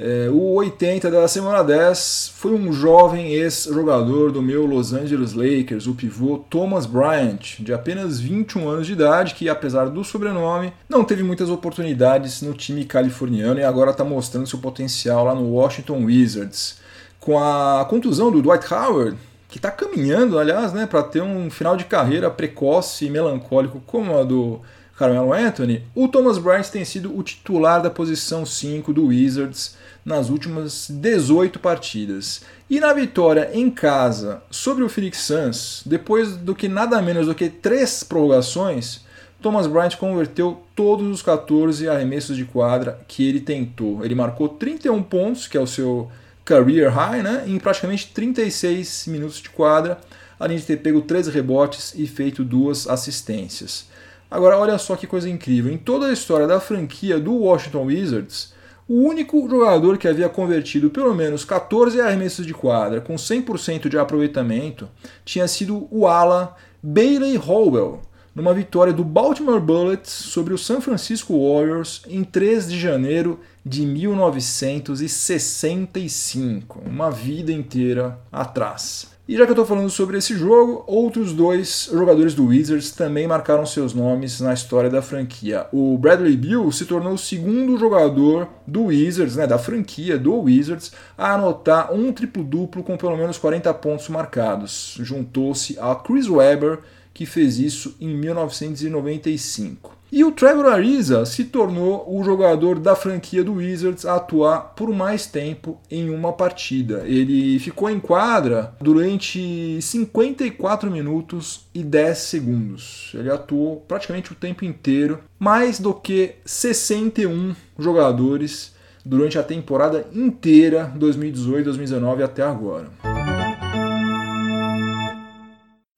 É, 0.00 0.28
o 0.30 0.54
80 0.54 1.10
da 1.10 1.26
semana 1.26 1.64
10 1.64 2.32
foi 2.36 2.52
um 2.52 2.72
jovem 2.72 3.32
ex-jogador 3.32 4.30
do 4.30 4.40
meu 4.40 4.64
Los 4.64 4.92
Angeles 4.92 5.32
Lakers, 5.32 5.88
o 5.88 5.94
pivô 5.94 6.38
Thomas 6.48 6.86
Bryant, 6.86 7.58
de 7.58 7.72
apenas 7.74 8.20
21 8.20 8.68
anos 8.68 8.86
de 8.86 8.92
idade, 8.92 9.34
que 9.34 9.48
apesar 9.48 9.86
do 9.86 10.04
sobrenome, 10.04 10.72
não 10.88 11.02
teve 11.02 11.24
muitas 11.24 11.50
oportunidades 11.50 12.42
no 12.42 12.54
time 12.54 12.84
californiano 12.84 13.58
e 13.58 13.64
agora 13.64 13.90
está 13.90 14.04
mostrando 14.04 14.46
seu 14.46 14.60
potencial 14.60 15.24
lá 15.24 15.34
no 15.34 15.50
Washington 15.50 16.04
Wizards. 16.04 16.78
Com 17.18 17.36
a 17.36 17.84
contusão 17.90 18.30
do 18.30 18.40
Dwight 18.40 18.72
Howard, 18.72 19.18
que 19.48 19.58
está 19.58 19.72
caminhando, 19.72 20.38
aliás, 20.38 20.72
né, 20.72 20.86
para 20.86 21.02
ter 21.02 21.22
um 21.22 21.50
final 21.50 21.76
de 21.76 21.86
carreira 21.86 22.30
precoce 22.30 23.06
e 23.06 23.10
melancólico 23.10 23.82
como 23.84 24.16
a 24.16 24.22
do 24.22 24.60
Carmelo 24.98 25.32
Anthony, 25.32 25.84
o 25.94 26.08
Thomas 26.08 26.38
Bryant 26.38 26.66
tem 26.70 26.84
sido 26.84 27.16
o 27.16 27.22
titular 27.22 27.80
da 27.80 27.88
posição 27.88 28.44
5 28.44 28.92
do 28.92 29.06
Wizards 29.06 29.76
nas 30.04 30.28
últimas 30.28 30.90
18 30.90 31.60
partidas. 31.60 32.42
E 32.68 32.80
na 32.80 32.92
vitória 32.92 33.48
em 33.54 33.70
casa 33.70 34.42
sobre 34.50 34.82
o 34.82 34.88
Phoenix 34.88 35.18
Suns, 35.18 35.84
depois 35.86 36.36
do 36.36 36.52
que 36.52 36.66
nada 36.66 37.00
menos 37.00 37.26
do 37.28 37.34
que 37.34 37.48
três 37.48 38.02
prorrogações, 38.02 39.02
Thomas 39.40 39.68
Bryant 39.68 39.94
converteu 39.94 40.64
todos 40.74 41.06
os 41.06 41.22
14 41.22 41.88
arremessos 41.88 42.36
de 42.36 42.44
quadra 42.44 42.98
que 43.06 43.24
ele 43.24 43.38
tentou. 43.38 44.04
Ele 44.04 44.16
marcou 44.16 44.48
31 44.48 45.00
pontos, 45.04 45.46
que 45.46 45.56
é 45.56 45.60
o 45.60 45.66
seu 45.66 46.10
career 46.44 46.90
high, 46.90 47.22
né, 47.22 47.44
em 47.46 47.56
praticamente 47.60 48.08
36 48.08 49.06
minutos 49.06 49.36
de 49.36 49.48
quadra, 49.50 50.00
além 50.40 50.58
de 50.58 50.64
ter 50.64 50.78
pego 50.78 51.02
13 51.02 51.30
rebotes 51.30 51.94
e 51.94 52.04
feito 52.04 52.42
duas 52.42 52.88
assistências. 52.88 53.86
Agora, 54.30 54.58
olha 54.58 54.78
só 54.78 54.96
que 54.96 55.06
coisa 55.06 55.28
incrível. 55.28 55.72
Em 55.72 55.78
toda 55.78 56.06
a 56.06 56.12
história 56.12 56.46
da 56.46 56.60
franquia 56.60 57.18
do 57.18 57.34
Washington 57.34 57.84
Wizards, 57.84 58.52
o 58.88 59.02
único 59.02 59.48
jogador 59.48 59.98
que 59.98 60.08
havia 60.08 60.28
convertido 60.28 60.90
pelo 60.90 61.14
menos 61.14 61.44
14 61.44 62.00
arremessos 62.00 62.46
de 62.46 62.54
quadra 62.54 63.02
com 63.02 63.16
100% 63.16 63.88
de 63.88 63.98
aproveitamento 63.98 64.88
tinha 65.24 65.46
sido 65.46 65.86
o 65.90 66.06
ala 66.06 66.56
Bailey 66.82 67.36
Howell, 67.36 68.00
numa 68.34 68.54
vitória 68.54 68.92
do 68.92 69.04
Baltimore 69.04 69.60
Bullets 69.60 70.10
sobre 70.10 70.54
o 70.54 70.58
San 70.58 70.80
Francisco 70.80 71.34
Warriors 71.34 72.02
em 72.06 72.24
3 72.24 72.70
de 72.70 72.80
janeiro 72.80 73.40
de 73.64 73.84
1965, 73.84 76.80
uma 76.86 77.10
vida 77.10 77.52
inteira 77.52 78.18
atrás. 78.32 79.17
E 79.28 79.36
já 79.36 79.44
que 79.44 79.50
eu 79.50 79.52
estou 79.52 79.66
falando 79.66 79.90
sobre 79.90 80.16
esse 80.16 80.34
jogo, 80.34 80.82
outros 80.86 81.34
dois 81.34 81.90
jogadores 81.92 82.32
do 82.32 82.46
Wizards 82.46 82.92
também 82.92 83.26
marcaram 83.26 83.66
seus 83.66 83.92
nomes 83.92 84.40
na 84.40 84.54
história 84.54 84.88
da 84.88 85.02
franquia. 85.02 85.66
O 85.70 85.98
Bradley 85.98 86.34
Beal 86.34 86.72
se 86.72 86.86
tornou 86.86 87.12
o 87.12 87.18
segundo 87.18 87.76
jogador 87.76 88.48
do 88.66 88.84
Wizards, 88.84 89.36
né, 89.36 89.46
da 89.46 89.58
franquia 89.58 90.18
do 90.18 90.34
Wizards, 90.34 90.92
a 91.16 91.34
anotar 91.34 91.92
um 91.92 92.10
triplo-duplo 92.10 92.82
com 92.82 92.96
pelo 92.96 93.18
menos 93.18 93.36
40 93.36 93.74
pontos 93.74 94.08
marcados. 94.08 94.96
Juntou-se 94.98 95.78
a 95.78 95.94
Chris 95.94 96.26
Webber, 96.26 96.78
que 97.12 97.26
fez 97.26 97.58
isso 97.58 97.94
em 98.00 98.16
1995. 98.16 99.97
E 100.10 100.24
o 100.24 100.32
Trevor 100.32 100.66
Ariza 100.66 101.26
se 101.26 101.44
tornou 101.44 102.04
o 102.08 102.24
jogador 102.24 102.78
da 102.78 102.96
franquia 102.96 103.44
do 103.44 103.54
Wizards 103.54 104.06
a 104.06 104.16
atuar 104.16 104.72
por 104.74 104.88
mais 104.90 105.26
tempo 105.26 105.78
em 105.90 106.08
uma 106.08 106.32
partida. 106.32 107.02
Ele 107.04 107.58
ficou 107.58 107.90
em 107.90 108.00
quadra 108.00 108.74
durante 108.80 109.78
54 109.82 110.90
minutos 110.90 111.66
e 111.74 111.82
10 111.82 112.18
segundos. 112.18 113.12
Ele 113.14 113.30
atuou 113.30 113.84
praticamente 113.86 114.32
o 114.32 114.34
tempo 114.34 114.64
inteiro, 114.64 115.20
mais 115.38 115.78
do 115.78 115.92
que 115.92 116.36
61 116.44 117.54
jogadores 117.78 118.74
durante 119.04 119.38
a 119.38 119.42
temporada 119.42 120.06
inteira 120.14 120.92
2018-2019 120.98 122.24
até 122.24 122.42
agora. 122.42 122.88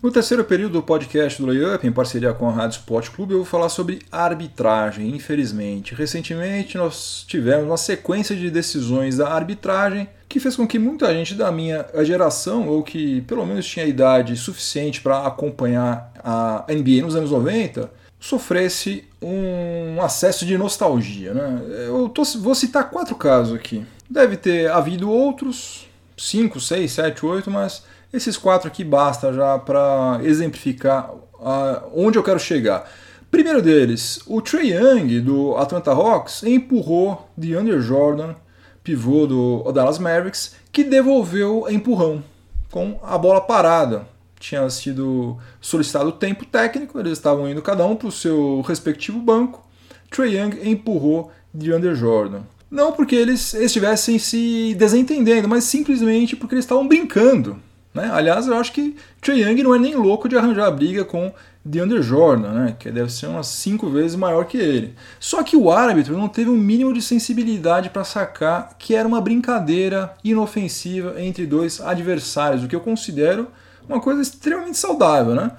No 0.02 0.10
terceiro 0.10 0.42
período 0.42 0.72
do 0.72 0.82
podcast 0.82 1.38
do 1.38 1.46
Layup, 1.46 1.86
em 1.86 1.92
parceria 1.92 2.32
com 2.32 2.48
a 2.48 2.52
Rádio 2.52 2.78
Sport 2.78 3.10
Clube, 3.10 3.34
eu 3.34 3.40
vou 3.40 3.46
falar 3.46 3.68
sobre 3.68 3.98
arbitragem, 4.10 5.14
infelizmente. 5.14 5.94
Recentemente 5.94 6.78
nós 6.78 7.22
tivemos 7.28 7.66
uma 7.66 7.76
sequência 7.76 8.34
de 8.34 8.50
decisões 8.50 9.18
da 9.18 9.28
arbitragem 9.28 10.08
que 10.26 10.40
fez 10.40 10.56
com 10.56 10.66
que 10.66 10.78
muita 10.78 11.12
gente 11.12 11.34
da 11.34 11.52
minha 11.52 11.84
geração, 12.02 12.66
ou 12.66 12.82
que 12.82 13.20
pelo 13.22 13.44
menos 13.44 13.66
tinha 13.66 13.84
idade 13.84 14.34
suficiente 14.36 15.02
para 15.02 15.26
acompanhar 15.26 16.10
a 16.24 16.64
NBA 16.70 17.02
nos 17.02 17.14
anos 17.14 17.30
90, 17.30 17.90
sofresse 18.18 19.04
um 19.20 20.00
acesso 20.00 20.46
de 20.46 20.56
nostalgia. 20.56 21.34
Né? 21.34 21.62
Eu 21.88 22.08
tô, 22.08 22.24
vou 22.38 22.54
citar 22.54 22.88
quatro 22.88 23.16
casos 23.16 23.54
aqui. 23.54 23.84
Deve 24.08 24.38
ter 24.38 24.70
havido 24.70 25.10
outros, 25.10 25.86
cinco, 26.16 26.58
seis, 26.58 26.92
sete, 26.92 27.26
oito, 27.26 27.50
mas 27.50 27.82
esses 28.12 28.36
quatro 28.36 28.68
aqui 28.68 28.82
basta 28.82 29.32
já 29.32 29.58
para 29.58 30.20
exemplificar 30.22 31.10
uh, 31.12 31.90
onde 31.94 32.18
eu 32.18 32.22
quero 32.22 32.38
chegar. 32.38 32.90
Primeiro 33.30 33.62
deles, 33.62 34.20
o 34.26 34.42
Trey 34.42 34.72
Young 34.72 35.20
do 35.20 35.56
Atlanta 35.56 35.92
Hawks 35.92 36.42
empurrou 36.42 37.28
DeAndre 37.36 37.80
Jordan, 37.80 38.34
pivô 38.82 39.26
do 39.26 39.70
Dallas 39.72 40.00
Mavericks, 40.00 40.56
que 40.72 40.82
devolveu 40.82 41.66
empurrão 41.70 42.24
com 42.70 42.98
a 43.02 43.16
bola 43.16 43.40
parada. 43.40 44.06
tinha 44.38 44.68
sido 44.70 45.36
solicitado 45.60 46.10
tempo 46.12 46.44
técnico, 46.44 46.98
eles 46.98 47.12
estavam 47.12 47.48
indo 47.48 47.62
cada 47.62 47.86
um 47.86 47.94
para 47.94 48.08
o 48.08 48.12
seu 48.12 48.62
respectivo 48.62 49.20
banco. 49.20 49.64
Trey 50.10 50.36
Young 50.36 50.68
empurrou 50.68 51.30
DeAndre 51.54 51.94
Jordan. 51.94 52.40
Não 52.68 52.92
porque 52.92 53.14
eles 53.14 53.54
estivessem 53.54 54.18
se 54.18 54.74
desentendendo, 54.76 55.48
mas 55.48 55.64
simplesmente 55.64 56.34
porque 56.34 56.54
eles 56.54 56.64
estavam 56.64 56.88
brincando. 56.88 57.60
Né? 57.92 58.08
Aliás, 58.12 58.46
eu 58.46 58.56
acho 58.56 58.72
que 58.72 58.96
Trey 59.20 59.42
Young 59.42 59.62
não 59.62 59.74
é 59.74 59.78
nem 59.78 59.96
louco 59.96 60.28
de 60.28 60.36
arranjar 60.36 60.66
a 60.66 60.70
briga 60.70 61.04
com 61.04 61.32
DeAndre 61.64 62.00
Jordan, 62.02 62.52
né? 62.52 62.76
que 62.78 62.90
deve 62.90 63.12
ser 63.12 63.26
umas 63.26 63.48
cinco 63.48 63.88
vezes 63.88 64.16
maior 64.16 64.44
que 64.44 64.56
ele. 64.56 64.94
Só 65.18 65.42
que 65.42 65.56
o 65.56 65.70
árbitro 65.70 66.16
não 66.16 66.28
teve 66.28 66.50
um 66.50 66.56
mínimo 66.56 66.92
de 66.92 67.02
sensibilidade 67.02 67.90
para 67.90 68.04
sacar 68.04 68.76
que 68.78 68.94
era 68.94 69.06
uma 69.06 69.20
brincadeira 69.20 70.14
inofensiva 70.24 71.20
entre 71.20 71.46
dois 71.46 71.80
adversários, 71.80 72.64
o 72.64 72.68
que 72.68 72.76
eu 72.76 72.80
considero 72.80 73.48
uma 73.88 74.00
coisa 74.00 74.22
extremamente 74.22 74.78
saudável. 74.78 75.34
Né? 75.34 75.50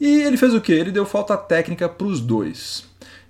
E 0.00 0.22
ele 0.22 0.36
fez 0.36 0.54
o 0.54 0.60
que? 0.60 0.72
Ele 0.72 0.90
deu 0.90 1.04
falta 1.04 1.36
técnica 1.36 1.88
para 1.88 2.06
os 2.06 2.20
dois. 2.20 2.84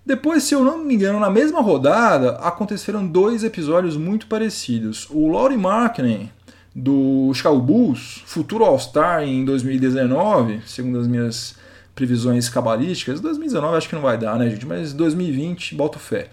Depois, 0.07 0.45
se 0.45 0.55
eu 0.55 0.63
não 0.63 0.85
me 0.85 0.95
engano, 0.95 1.19
na 1.19 1.31
mesma 1.31 1.63
rodada 1.63 2.33
aconteceram 2.37 3.07
dois 3.07 3.43
episódios 3.43 3.97
muito 3.97 4.27
parecidos. 4.27 5.09
O 5.11 5.29
Laurie 5.29 5.57
Markkinen, 5.57 6.31
do 6.75 7.33
Chicago 7.35 7.61
Bulls, 7.61 8.23
futuro 8.27 8.65
All-Star 8.65 9.23
em 9.23 9.45
2019, 9.45 10.63
segundo 10.67 10.99
as 10.99 11.07
minhas 11.07 11.57
previsões 11.95 12.49
cabalísticas. 12.49 13.21
2019 13.21 13.77
acho 13.77 13.89
que 13.89 13.95
não 13.95 14.03
vai 14.03 14.19
dar, 14.19 14.39
né, 14.39 14.51
gente? 14.51 14.67
Mas 14.67 14.93
2020, 14.93 15.75
boto 15.75 15.99
fé. 15.99 16.31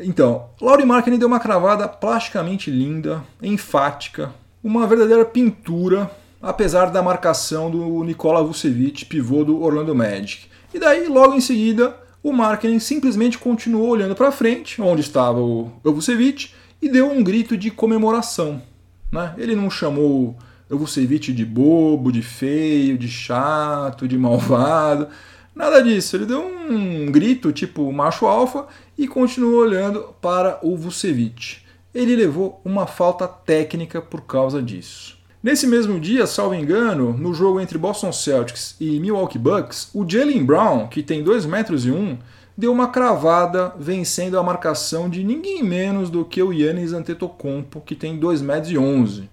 Então, 0.00 0.46
Laurie 0.60 0.86
Markkinen 0.86 1.18
deu 1.18 1.28
uma 1.28 1.40
cravada 1.40 1.88
plasticamente 1.88 2.70
linda, 2.70 3.22
enfática, 3.42 4.32
uma 4.62 4.86
verdadeira 4.86 5.24
pintura, 5.24 6.10
apesar 6.40 6.86
da 6.86 7.02
marcação 7.02 7.70
do 7.70 8.02
Nikola 8.04 8.42
Vucevic, 8.42 9.04
pivô 9.04 9.44
do 9.44 9.60
Orlando 9.60 9.94
Magic. 9.94 10.46
E 10.72 10.78
daí, 10.78 11.08
logo 11.08 11.34
em 11.34 11.40
seguida, 11.40 11.96
o 12.22 12.32
Markkinen 12.32 12.78
simplesmente 12.78 13.38
continuou 13.38 13.88
olhando 13.88 14.14
para 14.14 14.30
frente, 14.32 14.80
onde 14.80 15.00
estava 15.00 15.40
o 15.40 15.72
Vucevic, 15.84 16.50
e 16.80 16.88
deu 16.88 17.10
um 17.10 17.22
grito 17.22 17.56
de 17.56 17.70
comemoração. 17.70 18.62
Né? 19.10 19.34
Ele 19.38 19.54
não 19.54 19.70
chamou 19.70 20.36
Vucevic 20.68 21.32
de 21.32 21.44
bobo, 21.44 22.12
de 22.12 22.22
feio, 22.22 22.98
de 22.98 23.08
chato, 23.08 24.06
de 24.06 24.18
malvado, 24.18 25.08
nada 25.54 25.82
disso. 25.82 26.16
Ele 26.16 26.26
deu 26.26 26.44
um 26.44 27.10
grito 27.10 27.52
tipo 27.52 27.90
macho 27.92 28.26
alfa 28.26 28.66
e 28.96 29.08
continuou 29.08 29.62
olhando 29.62 30.14
para 30.20 30.58
o 30.62 30.76
Vucevic. 30.76 31.58
Ele 31.94 32.14
levou 32.14 32.60
uma 32.64 32.86
falta 32.86 33.26
técnica 33.26 34.00
por 34.00 34.22
causa 34.22 34.62
disso. 34.62 35.16
Nesse 35.42 35.66
mesmo 35.66 36.00
dia, 36.00 36.26
salvo 36.26 36.54
engano, 36.54 37.12
no 37.16 37.32
jogo 37.32 37.60
entre 37.60 37.78
Boston 37.78 38.12
Celtics 38.12 38.74
e 38.80 38.98
Milwaukee 38.98 39.38
Bucks, 39.38 39.88
o 39.94 40.04
Jalen 40.06 40.44
Brown, 40.44 40.88
que 40.88 41.02
tem 41.02 41.22
2 41.22 41.46
metros 41.46 41.86
e 41.86 41.90
1, 41.90 42.18
deu 42.58 42.72
uma 42.72 42.88
cravada 42.88 43.72
vencendo 43.78 44.36
a 44.36 44.42
marcação 44.42 45.08
de 45.08 45.22
ninguém 45.22 45.62
menos 45.62 46.10
do 46.10 46.24
que 46.24 46.42
o 46.42 46.52
Yannis 46.52 46.92
Antetokounmpo, 46.92 47.80
que 47.80 47.94
tem 47.94 48.18
2 48.18 48.42
metros 48.42 48.72
e 48.72 48.76
11. 48.76 49.30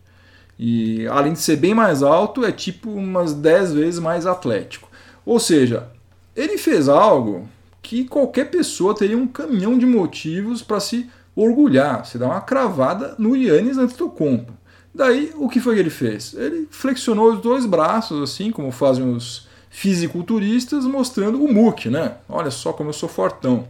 E 0.60 1.08
além 1.08 1.34
de 1.34 1.40
ser 1.40 1.56
bem 1.56 1.74
mais 1.74 2.04
alto, 2.04 2.46
é 2.46 2.52
tipo 2.52 2.92
umas 2.92 3.34
10 3.34 3.74
vezes 3.74 4.00
mais 4.00 4.28
atlético. 4.28 4.88
Ou 5.26 5.40
seja, 5.40 5.88
ele 6.36 6.60
fez 6.60 6.88
algo 6.88 7.50
que 7.82 8.06
qualquer 8.06 8.52
pessoa 8.52 8.94
teria 8.94 9.18
um 9.18 9.28
caminhão 9.28 9.76
de 9.76 9.88
motivos 9.88 10.62
para 10.62 10.80
se 10.80 11.10
orgulhar, 11.36 12.06
se 12.06 12.20
dar 12.20 12.28
uma 12.28 12.42
cravada 12.42 13.16
no 13.18 13.36
Yannis 13.36 13.80
Antetokounmpo. 13.80 14.54
Daí, 14.94 15.34
o 15.36 15.50
que 15.50 15.60
foi 15.60 15.74
que 15.74 15.82
ele 15.82 15.90
fez? 15.90 16.36
Ele 16.36 16.68
flexionou 16.70 17.34
os 17.34 17.42
dois 17.42 17.66
braços, 17.66 18.22
assim 18.22 18.52
como 18.52 18.72
fazem 18.72 19.10
os 19.10 19.48
fisiculturistas, 19.76 20.86
mostrando 20.86 21.44
o 21.44 21.54
muque, 21.54 21.90
né? 21.90 22.16
Olha 22.30 22.50
só 22.50 22.72
como 22.72 22.90
eu 22.90 22.94
sou 22.94 23.10
fortão. 23.10 23.68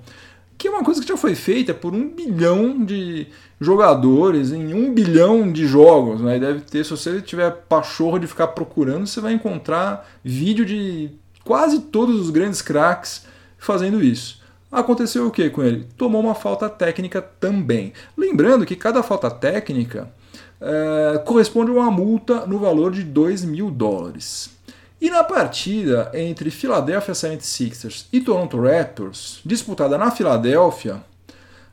Que 0.56 0.68
é 0.68 0.72
uma 0.72 0.84
coisa 0.84 1.02
que 1.02 1.08
já 1.08 1.18
foi 1.18 1.34
feita 1.34 1.74
por 1.74 1.96
um 1.96 2.08
bilhão 2.08 2.86
de 2.86 3.26
jogadores 3.60 4.52
em 4.52 4.72
um 4.72 4.94
bilhão 4.94 5.52
de 5.52 5.66
jogos. 5.66 6.22
Né? 6.22 6.38
Deve 6.38 6.62
ter, 6.62 6.86
se 6.86 6.92
você 6.92 7.20
tiver 7.22 7.50
pachorra 7.68 8.20
de 8.20 8.28
ficar 8.28 8.50
procurando, 8.50 9.08
você 9.08 9.20
vai 9.20 9.34
encontrar 9.34 10.08
vídeo 10.24 10.64
de 10.64 11.10
quase 11.44 11.80
todos 11.80 12.22
os 12.22 12.30
grandes 12.30 12.62
craques 12.62 13.26
fazendo 13.58 14.02
isso. 14.02 14.40
Aconteceu 14.72 15.26
o 15.26 15.32
que 15.32 15.50
com 15.50 15.64
ele? 15.64 15.88
Tomou 15.98 16.22
uma 16.22 16.36
falta 16.36 16.70
técnica 16.70 17.20
também. 17.20 17.94
Lembrando 18.16 18.64
que 18.64 18.76
cada 18.76 19.02
falta 19.02 19.32
técnica 19.32 20.12
é, 20.62 21.18
corresponde 21.26 21.72
a 21.72 21.74
uma 21.74 21.90
multa 21.90 22.46
no 22.46 22.60
valor 22.60 22.92
de 22.92 23.02
2 23.02 23.44
mil 23.44 23.72
dólares. 23.72 24.54
E 25.06 25.10
na 25.12 25.24
partida 25.24 26.10
entre 26.16 26.50
Philadelphia 26.50 27.14
76ers 27.14 28.08
e 28.12 28.20
Toronto 28.20 28.60
Raptors, 28.60 29.40
disputada 29.46 30.00
na 30.00 30.10
Filadélfia, 30.10 30.96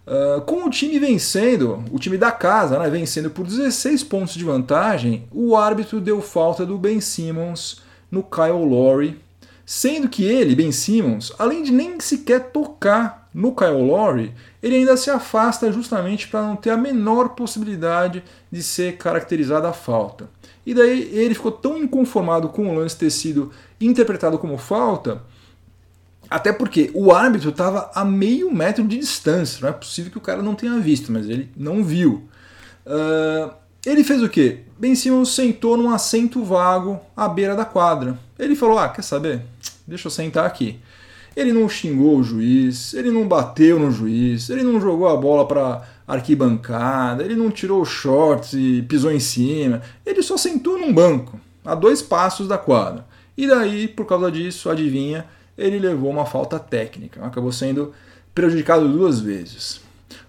uh, 0.07 0.43
com 0.43 0.67
o 0.67 0.71
time 0.71 0.99
vencendo, 0.99 1.83
o 1.91 1.99
time 1.99 2.19
da 2.19 2.31
casa, 2.31 2.79
né, 2.79 2.91
vencendo 2.91 3.31
por 3.31 3.47
16 3.47 4.05
pontos 4.05 4.35
de 4.35 4.45
vantagem, 4.45 5.27
o 5.33 5.57
árbitro 5.57 5.99
deu 5.99 6.21
falta 6.21 6.67
do 6.67 6.77
Ben 6.77 7.01
Simmons 7.01 7.81
no 8.11 8.23
Kyle 8.23 8.67
Lowry, 8.69 9.19
sendo 9.65 10.11
que 10.11 10.27
ele, 10.27 10.55
Ben 10.55 10.71
Simmons, 10.71 11.33
além 11.39 11.63
de 11.63 11.73
nem 11.73 11.99
sequer 12.01 12.51
tocar 12.51 13.22
no 13.35 13.55
Kyle 13.55 13.83
Lowry, 13.83 14.35
ele 14.63 14.77
ainda 14.77 14.97
se 14.97 15.11
afasta 15.11 15.73
justamente 15.73 16.29
para 16.29 16.43
não 16.43 16.57
ter 16.57 16.71
a 16.71 16.77
menor 16.77 17.31
possibilidade 17.31 18.23
de 18.51 18.63
ser 18.63 18.97
caracterizada 18.97 19.69
a 19.69 19.73
falta. 19.73 20.29
E 20.65 20.75
daí 20.75 21.09
ele 21.13 21.35
ficou 21.35 21.51
tão 21.51 21.79
inconformado 21.79 22.49
com 22.49 22.69
o 22.69 22.75
lance 22.75 22.97
ter 22.97 23.11
sido 23.11 23.51
interpretado 23.81 24.39
como 24.39 24.59
falta, 24.59 25.23
até 26.31 26.53
porque 26.53 26.91
o 26.95 27.13
árbitro 27.13 27.51
estava 27.51 27.91
a 27.95 28.05
meio 28.05 28.51
metro 28.51 28.85
de 28.85 28.99
distância. 28.99 29.61
Não 29.61 29.69
é 29.69 29.73
possível 29.73 30.11
que 30.11 30.19
o 30.19 30.21
cara 30.21 30.43
não 30.43 30.55
tenha 30.55 30.79
visto, 30.79 31.13
mas 31.13 31.29
ele 31.29 31.51
não 31.57 31.83
viu. 31.85 32.27
Uh, 32.87 33.53
ele 33.85 34.05
fez 34.05 34.23
o 34.23 34.29
quê? 34.29 34.61
Ben 34.79 34.95
Simmons 34.95 35.35
sentou 35.35 35.77
num 35.77 35.91
assento 35.91 36.43
vago 36.45 37.01
à 37.17 37.29
beira 37.29 37.55
da 37.55 37.65
quadra. 37.65 38.19
Ele 38.39 38.55
falou: 38.55 38.79
Ah, 38.79 38.89
quer 38.89 39.03
saber? 39.03 39.43
Deixa 39.87 40.07
eu 40.07 40.11
sentar 40.11 40.47
aqui. 40.47 40.81
Ele 41.35 41.53
não 41.53 41.69
xingou 41.69 42.19
o 42.19 42.23
juiz, 42.23 42.93
ele 42.95 43.11
não 43.11 43.27
bateu 43.27 43.79
no 43.79 43.91
juiz, 43.91 44.51
ele 44.51 44.63
não 44.63 44.81
jogou 44.81 45.09
a 45.09 45.17
bola 45.17 45.47
para 45.47 45.83
arquibancada, 46.07 47.25
ele 47.25 47.35
não 47.35 47.51
tirou 47.51 47.85
shorts 47.85 48.53
e 48.53 48.83
pisou 48.83 49.11
em 49.11 49.21
cima, 49.21 49.81
ele 50.05 50.23
só 50.23 50.37
sentou 50.37 50.79
num 50.79 50.93
banco, 50.93 51.41
a 51.65 51.75
dois 51.75 52.03
passos 52.03 52.47
da 52.47 52.59
quadra. 52.59 53.07
E 53.37 53.47
daí, 53.47 53.89
por 53.89 54.05
causa 54.05 54.31
disso, 54.31 54.69
adivinha, 54.69 55.25
ele 55.57 55.79
levou 55.79 56.11
uma 56.11 56.27
falta 56.27 56.59
técnica, 56.59 57.25
acabou 57.25 57.53
sendo 57.53 57.93
prejudicado 58.35 58.89
duas 58.89 59.21
vezes. 59.21 59.81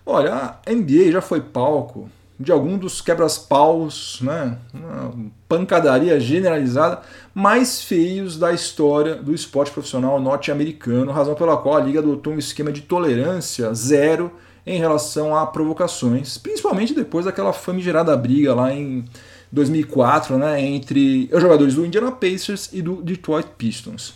Olha, 0.05 0.57
a 0.65 0.71
NBA 0.71 1.11
já 1.11 1.21
foi 1.21 1.41
palco 1.41 2.09
de 2.43 2.51
algum 2.51 2.77
dos 2.77 2.99
quebras-paus, 2.99 4.19
né, 4.21 4.57
uma 4.73 5.31
pancadaria 5.47 6.19
generalizada 6.19 7.01
mais 7.33 7.81
feios 7.81 8.37
da 8.37 8.51
história 8.51 9.15
do 9.15 9.33
esporte 9.33 9.71
profissional 9.71 10.19
norte-americano, 10.19 11.11
razão 11.11 11.35
pela 11.35 11.55
qual 11.55 11.77
a 11.77 11.79
liga 11.79 11.99
adotou 11.99 12.33
um 12.33 12.37
esquema 12.37 12.71
de 12.71 12.81
tolerância 12.81 13.73
zero 13.73 14.29
em 14.65 14.77
relação 14.77 15.35
a 15.35 15.47
provocações, 15.47 16.37
principalmente 16.37 16.93
depois 16.93 17.25
daquela 17.25 17.53
famigerada 17.53 18.15
briga 18.17 18.53
lá 18.53 18.73
em 18.73 19.05
2004, 19.49 20.37
né, 20.37 20.61
entre 20.61 21.29
os 21.31 21.41
jogadores 21.41 21.75
do 21.75 21.85
Indiana 21.85 22.11
Pacers 22.11 22.69
e 22.73 22.81
do 22.81 23.01
Detroit 23.01 23.47
Pistons. 23.57 24.15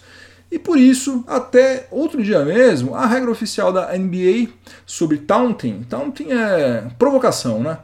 E 0.51 0.57
por 0.57 0.77
isso, 0.77 1.23
até 1.27 1.87
outro 1.91 2.23
dia 2.23 2.43
mesmo, 2.43 2.93
a 2.95 3.05
regra 3.05 3.29
oficial 3.29 3.71
da 3.71 3.97
NBA 3.97 4.49
sobre 4.85 5.17
taunting, 5.17 5.83
taunting 5.89 6.31
é 6.31 6.87
provocação, 6.97 7.61
né? 7.61 7.79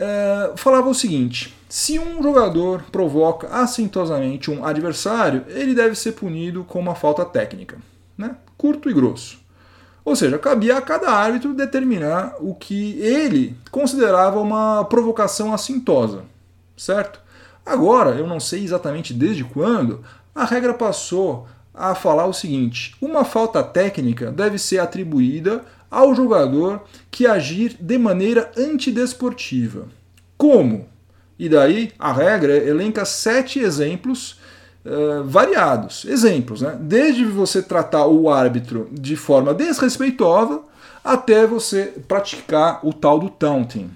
É, 0.00 0.52
falava 0.56 0.88
o 0.88 0.94
seguinte: 0.94 1.54
se 1.68 1.98
um 1.98 2.22
jogador 2.22 2.84
provoca 2.90 3.48
assintosamente 3.48 4.50
um 4.50 4.64
adversário, 4.64 5.44
ele 5.48 5.74
deve 5.74 5.94
ser 5.94 6.12
punido 6.12 6.64
com 6.64 6.80
uma 6.80 6.94
falta 6.94 7.24
técnica, 7.24 7.76
né? 8.16 8.36
curto 8.56 8.88
e 8.88 8.94
grosso. 8.94 9.38
Ou 10.02 10.16
seja, 10.16 10.38
cabia 10.38 10.78
a 10.78 10.82
cada 10.82 11.10
árbitro 11.10 11.52
determinar 11.52 12.34
o 12.40 12.54
que 12.54 12.98
ele 13.00 13.56
considerava 13.70 14.40
uma 14.40 14.84
provocação 14.84 15.52
assintosa, 15.52 16.24
certo? 16.76 17.20
Agora, 17.64 18.12
eu 18.12 18.26
não 18.26 18.40
sei 18.40 18.64
exatamente 18.64 19.12
desde 19.12 19.44
quando, 19.44 20.02
a 20.34 20.44
regra 20.46 20.72
passou 20.72 21.46
a 21.80 21.94
falar 21.94 22.26
o 22.26 22.32
seguinte: 22.32 22.94
uma 23.00 23.24
falta 23.24 23.62
técnica 23.62 24.30
deve 24.30 24.58
ser 24.58 24.78
atribuída 24.78 25.64
ao 25.90 26.14
jogador 26.14 26.82
que 27.10 27.26
agir 27.26 27.76
de 27.80 27.98
maneira 27.98 28.52
antidesportiva. 28.56 29.88
Como? 30.36 30.88
E 31.38 31.48
daí 31.48 31.90
a 31.98 32.12
regra 32.12 32.56
elenca 32.56 33.04
sete 33.04 33.58
exemplos 33.58 34.38
uh, 34.84 35.24
variados. 35.24 36.04
Exemplos, 36.04 36.60
né? 36.60 36.78
Desde 36.80 37.24
você 37.24 37.62
tratar 37.62 38.06
o 38.06 38.30
árbitro 38.30 38.88
de 38.92 39.16
forma 39.16 39.54
desrespeitosa 39.54 40.60
até 41.02 41.46
você 41.46 41.94
praticar 42.06 42.80
o 42.86 42.92
tal 42.92 43.18
do 43.18 43.30
taunting, 43.30 43.90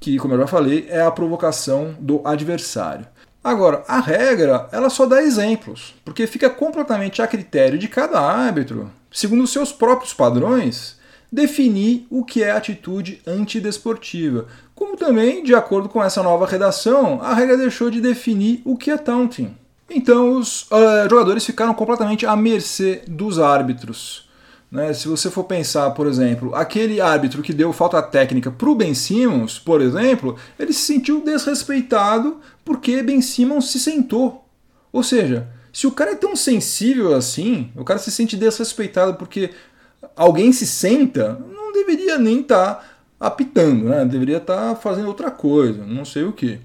que, 0.00 0.18
como 0.18 0.34
eu 0.34 0.40
já 0.40 0.46
falei, 0.48 0.86
é 0.88 1.00
a 1.00 1.10
provocação 1.10 1.94
do 2.00 2.20
adversário. 2.24 3.06
Agora, 3.42 3.82
a 3.88 4.00
regra, 4.00 4.68
ela 4.70 4.90
só 4.90 5.06
dá 5.06 5.22
exemplos, 5.22 5.94
porque 6.04 6.26
fica 6.26 6.50
completamente 6.50 7.22
a 7.22 7.26
critério 7.26 7.78
de 7.78 7.88
cada 7.88 8.20
árbitro, 8.20 8.90
segundo 9.10 9.44
os 9.44 9.52
seus 9.52 9.72
próprios 9.72 10.12
padrões, 10.12 10.98
definir 11.32 12.06
o 12.10 12.22
que 12.22 12.42
é 12.42 12.50
atitude 12.50 13.22
antidesportiva. 13.26 14.46
Como 14.74 14.96
também, 14.96 15.42
de 15.42 15.54
acordo 15.54 15.88
com 15.88 16.02
essa 16.02 16.22
nova 16.22 16.46
redação, 16.46 17.20
a 17.22 17.32
regra 17.32 17.56
deixou 17.56 17.90
de 17.90 18.00
definir 18.00 18.60
o 18.64 18.76
que 18.76 18.90
é 18.90 18.98
taunting. 18.98 19.54
Então, 19.88 20.36
os 20.36 20.62
uh, 20.70 21.08
jogadores 21.08 21.44
ficaram 21.44 21.74
completamente 21.74 22.26
à 22.26 22.36
mercê 22.36 23.02
dos 23.08 23.38
árbitros. 23.38 24.28
Né? 24.70 24.92
Se 24.92 25.08
você 25.08 25.30
for 25.30 25.44
pensar, 25.44 25.90
por 25.90 26.06
exemplo, 26.06 26.54
aquele 26.54 27.00
árbitro 27.00 27.42
que 27.42 27.52
deu 27.52 27.72
falta 27.72 28.00
técnica 28.00 28.50
para 28.50 28.68
o 28.68 28.74
Ben 28.74 28.94
Simmons, 28.94 29.58
por 29.58 29.80
exemplo, 29.80 30.36
ele 30.58 30.72
se 30.72 30.82
sentiu 30.82 31.24
desrespeitado 31.24 32.38
porque 32.64 33.02
Ben 33.02 33.20
Simmons 33.20 33.70
se 33.70 33.80
sentou. 33.80 34.44
Ou 34.92 35.02
seja, 35.02 35.48
se 35.72 35.86
o 35.86 35.92
cara 35.92 36.12
é 36.12 36.16
tão 36.16 36.36
sensível 36.36 37.14
assim, 37.14 37.70
o 37.76 37.84
cara 37.84 37.98
se 37.98 38.10
sente 38.10 38.36
desrespeitado 38.36 39.14
porque 39.14 39.50
alguém 40.16 40.52
se 40.52 40.66
senta, 40.66 41.38
não 41.52 41.72
deveria 41.72 42.18
nem 42.18 42.40
estar 42.40 42.74
tá 42.74 42.84
apitando, 43.18 43.86
né? 43.86 44.04
deveria 44.04 44.38
estar 44.38 44.70
tá 44.70 44.76
fazendo 44.76 45.08
outra 45.08 45.30
coisa, 45.30 45.84
não 45.84 46.04
sei 46.04 46.24
o 46.24 46.32
que. 46.32 46.60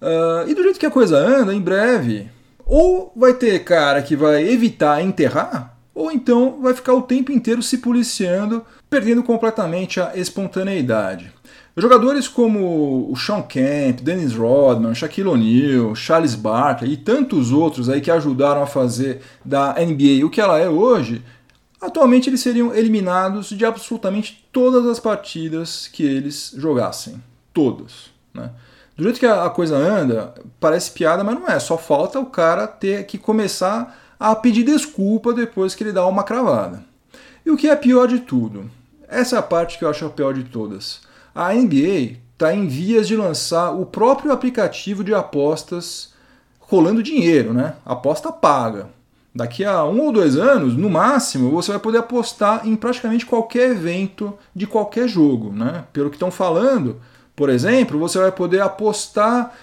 Uh, 0.00 0.48
e 0.48 0.54
do 0.54 0.62
jeito 0.62 0.78
que 0.78 0.86
a 0.86 0.90
coisa 0.90 1.18
anda, 1.18 1.54
em 1.54 1.60
breve, 1.60 2.30
ou 2.64 3.12
vai 3.14 3.34
ter 3.34 3.58
cara 3.64 4.00
que 4.00 4.16
vai 4.16 4.48
evitar 4.48 5.02
enterrar, 5.02 5.76
ou 6.00 6.10
então 6.10 6.58
vai 6.62 6.72
ficar 6.72 6.94
o 6.94 7.02
tempo 7.02 7.30
inteiro 7.30 7.62
se 7.62 7.76
policiando, 7.76 8.64
perdendo 8.88 9.22
completamente 9.22 10.00
a 10.00 10.16
espontaneidade. 10.16 11.30
Jogadores 11.76 12.26
como 12.26 13.10
o 13.10 13.16
Sean 13.16 13.42
Kemp, 13.42 14.00
Dennis 14.00 14.34
Rodman, 14.34 14.94
Shaquille 14.94 15.28
O'Neal, 15.28 15.94
Charles 15.94 16.34
Barkley 16.34 16.94
e 16.94 16.96
tantos 16.96 17.52
outros 17.52 17.90
aí 17.90 18.00
que 18.00 18.10
ajudaram 18.10 18.62
a 18.62 18.66
fazer 18.66 19.20
da 19.44 19.74
NBA 19.74 20.24
o 20.24 20.30
que 20.30 20.40
ela 20.40 20.58
é 20.58 20.70
hoje, 20.70 21.22
atualmente 21.78 22.30
eles 22.30 22.40
seriam 22.40 22.74
eliminados 22.74 23.50
de 23.50 23.66
absolutamente 23.66 24.48
todas 24.50 24.86
as 24.86 24.98
partidas 24.98 25.86
que 25.86 26.02
eles 26.02 26.54
jogassem. 26.56 27.22
Todas. 27.52 28.10
Né? 28.32 28.50
Do 28.96 29.04
jeito 29.04 29.20
que 29.20 29.26
a 29.26 29.50
coisa 29.50 29.76
anda, 29.76 30.32
parece 30.58 30.92
piada, 30.92 31.22
mas 31.22 31.34
não 31.34 31.46
é. 31.46 31.58
Só 31.60 31.76
falta 31.76 32.18
o 32.18 32.26
cara 32.26 32.66
ter 32.66 33.04
que 33.04 33.18
começar 33.18 34.09
a 34.20 34.36
pedir 34.36 34.64
desculpa 34.64 35.32
depois 35.32 35.74
que 35.74 35.82
ele 35.82 35.92
dá 35.92 36.06
uma 36.06 36.22
cravada. 36.22 36.84
E 37.44 37.50
o 37.50 37.56
que 37.56 37.70
é 37.70 37.74
pior 37.74 38.06
de 38.06 38.20
tudo? 38.20 38.70
Essa 39.08 39.36
é 39.36 39.38
a 39.38 39.42
parte 39.42 39.78
que 39.78 39.84
eu 39.84 39.88
acho 39.88 40.04
a 40.04 40.10
pior 40.10 40.34
de 40.34 40.44
todas. 40.44 41.00
A 41.34 41.54
NBA 41.54 42.18
está 42.34 42.54
em 42.54 42.68
vias 42.68 43.08
de 43.08 43.16
lançar 43.16 43.70
o 43.70 43.86
próprio 43.86 44.30
aplicativo 44.30 45.02
de 45.02 45.14
apostas 45.14 46.12
rolando 46.60 47.02
dinheiro, 47.02 47.54
né? 47.54 47.74
Aposta 47.84 48.30
paga. 48.30 48.90
Daqui 49.34 49.64
a 49.64 49.84
um 49.84 50.00
ou 50.00 50.12
dois 50.12 50.36
anos, 50.36 50.76
no 50.76 50.90
máximo, 50.90 51.50
você 51.50 51.70
vai 51.70 51.80
poder 51.80 51.98
apostar 51.98 52.66
em 52.66 52.76
praticamente 52.76 53.24
qualquer 53.24 53.70
evento 53.70 54.36
de 54.54 54.66
qualquer 54.66 55.08
jogo, 55.08 55.50
né? 55.52 55.84
Pelo 55.92 56.10
que 56.10 56.16
estão 56.16 56.30
falando, 56.30 57.00
por 57.34 57.48
exemplo, 57.48 57.98
você 57.98 58.18
vai 58.18 58.32
poder 58.32 58.60
apostar 58.60 59.54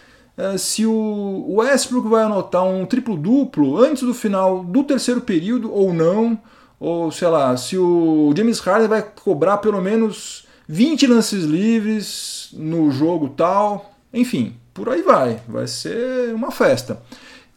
se 0.57 0.85
o 0.85 1.55
Westbrook 1.55 2.07
vai 2.07 2.23
anotar 2.23 2.63
um 2.63 2.85
triplo-duplo 2.85 3.83
antes 3.83 4.03
do 4.03 4.13
final 4.13 4.63
do 4.63 4.83
terceiro 4.83 5.21
período 5.21 5.73
ou 5.73 5.93
não, 5.93 6.39
ou 6.79 7.11
sei 7.11 7.27
lá, 7.27 7.57
se 7.57 7.77
o 7.77 8.33
James 8.35 8.59
Harden 8.59 8.87
vai 8.87 9.01
cobrar 9.01 9.57
pelo 9.57 9.81
menos 9.81 10.45
20 10.67 11.07
lances 11.07 11.43
livres 11.43 12.49
no 12.53 12.91
jogo 12.91 13.29
tal, 13.29 13.91
enfim, 14.13 14.55
por 14.73 14.89
aí 14.89 15.01
vai, 15.01 15.41
vai 15.47 15.67
ser 15.67 16.33
uma 16.35 16.51
festa. 16.51 17.01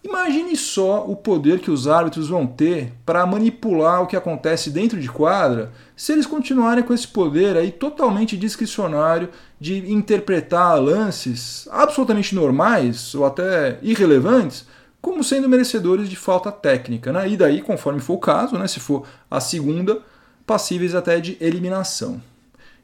Imagine 0.02 0.56
só 0.56 1.04
o 1.06 1.14
poder 1.14 1.60
que 1.60 1.70
os 1.70 1.86
árbitros 1.86 2.30
vão 2.30 2.46
ter 2.46 2.92
para 3.04 3.26
manipular 3.26 4.02
o 4.02 4.06
que 4.06 4.16
acontece 4.16 4.70
dentro 4.70 4.98
de 4.98 5.08
quadra 5.08 5.72
se 5.94 6.12
eles 6.12 6.24
continuarem 6.24 6.82
com 6.82 6.94
esse 6.94 7.06
poder 7.06 7.54
aí 7.54 7.70
totalmente 7.70 8.34
discricionário 8.34 9.28
de 9.60 9.92
interpretar 9.92 10.80
lances 10.80 11.68
absolutamente 11.70 12.34
normais 12.34 13.14
ou 13.14 13.26
até 13.26 13.78
irrelevantes 13.82 14.66
como 15.02 15.22
sendo 15.22 15.48
merecedores 15.48 16.08
de 16.08 16.16
falta 16.16 16.50
técnica. 16.50 17.12
Né? 17.12 17.30
E 17.30 17.36
daí, 17.36 17.60
conforme 17.60 18.00
for 18.00 18.14
o 18.14 18.18
caso, 18.18 18.56
né, 18.56 18.66
se 18.66 18.80
for 18.80 19.06
a 19.30 19.38
segunda, 19.38 20.00
passíveis 20.46 20.94
até 20.94 21.20
de 21.20 21.36
eliminação. 21.40 22.20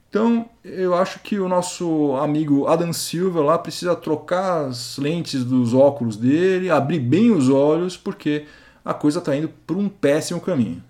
Então, 0.08 0.48
eu 0.64 0.94
acho 0.94 1.20
que 1.20 1.38
o 1.38 1.48
nosso 1.48 2.16
amigo 2.16 2.66
Adam 2.66 2.92
Silva 2.92 3.42
lá 3.42 3.58
precisa 3.58 3.94
trocar 3.94 4.66
as 4.66 4.96
lentes 4.98 5.44
dos 5.44 5.74
óculos 5.74 6.16
dele, 6.16 6.70
abrir 6.70 7.00
bem 7.00 7.32
os 7.32 7.48
olhos, 7.48 7.96
porque 7.96 8.46
a 8.84 8.94
coisa 8.94 9.18
está 9.18 9.36
indo 9.36 9.48
por 9.66 9.76
um 9.76 9.88
péssimo 9.88 10.40
caminho. 10.40 10.82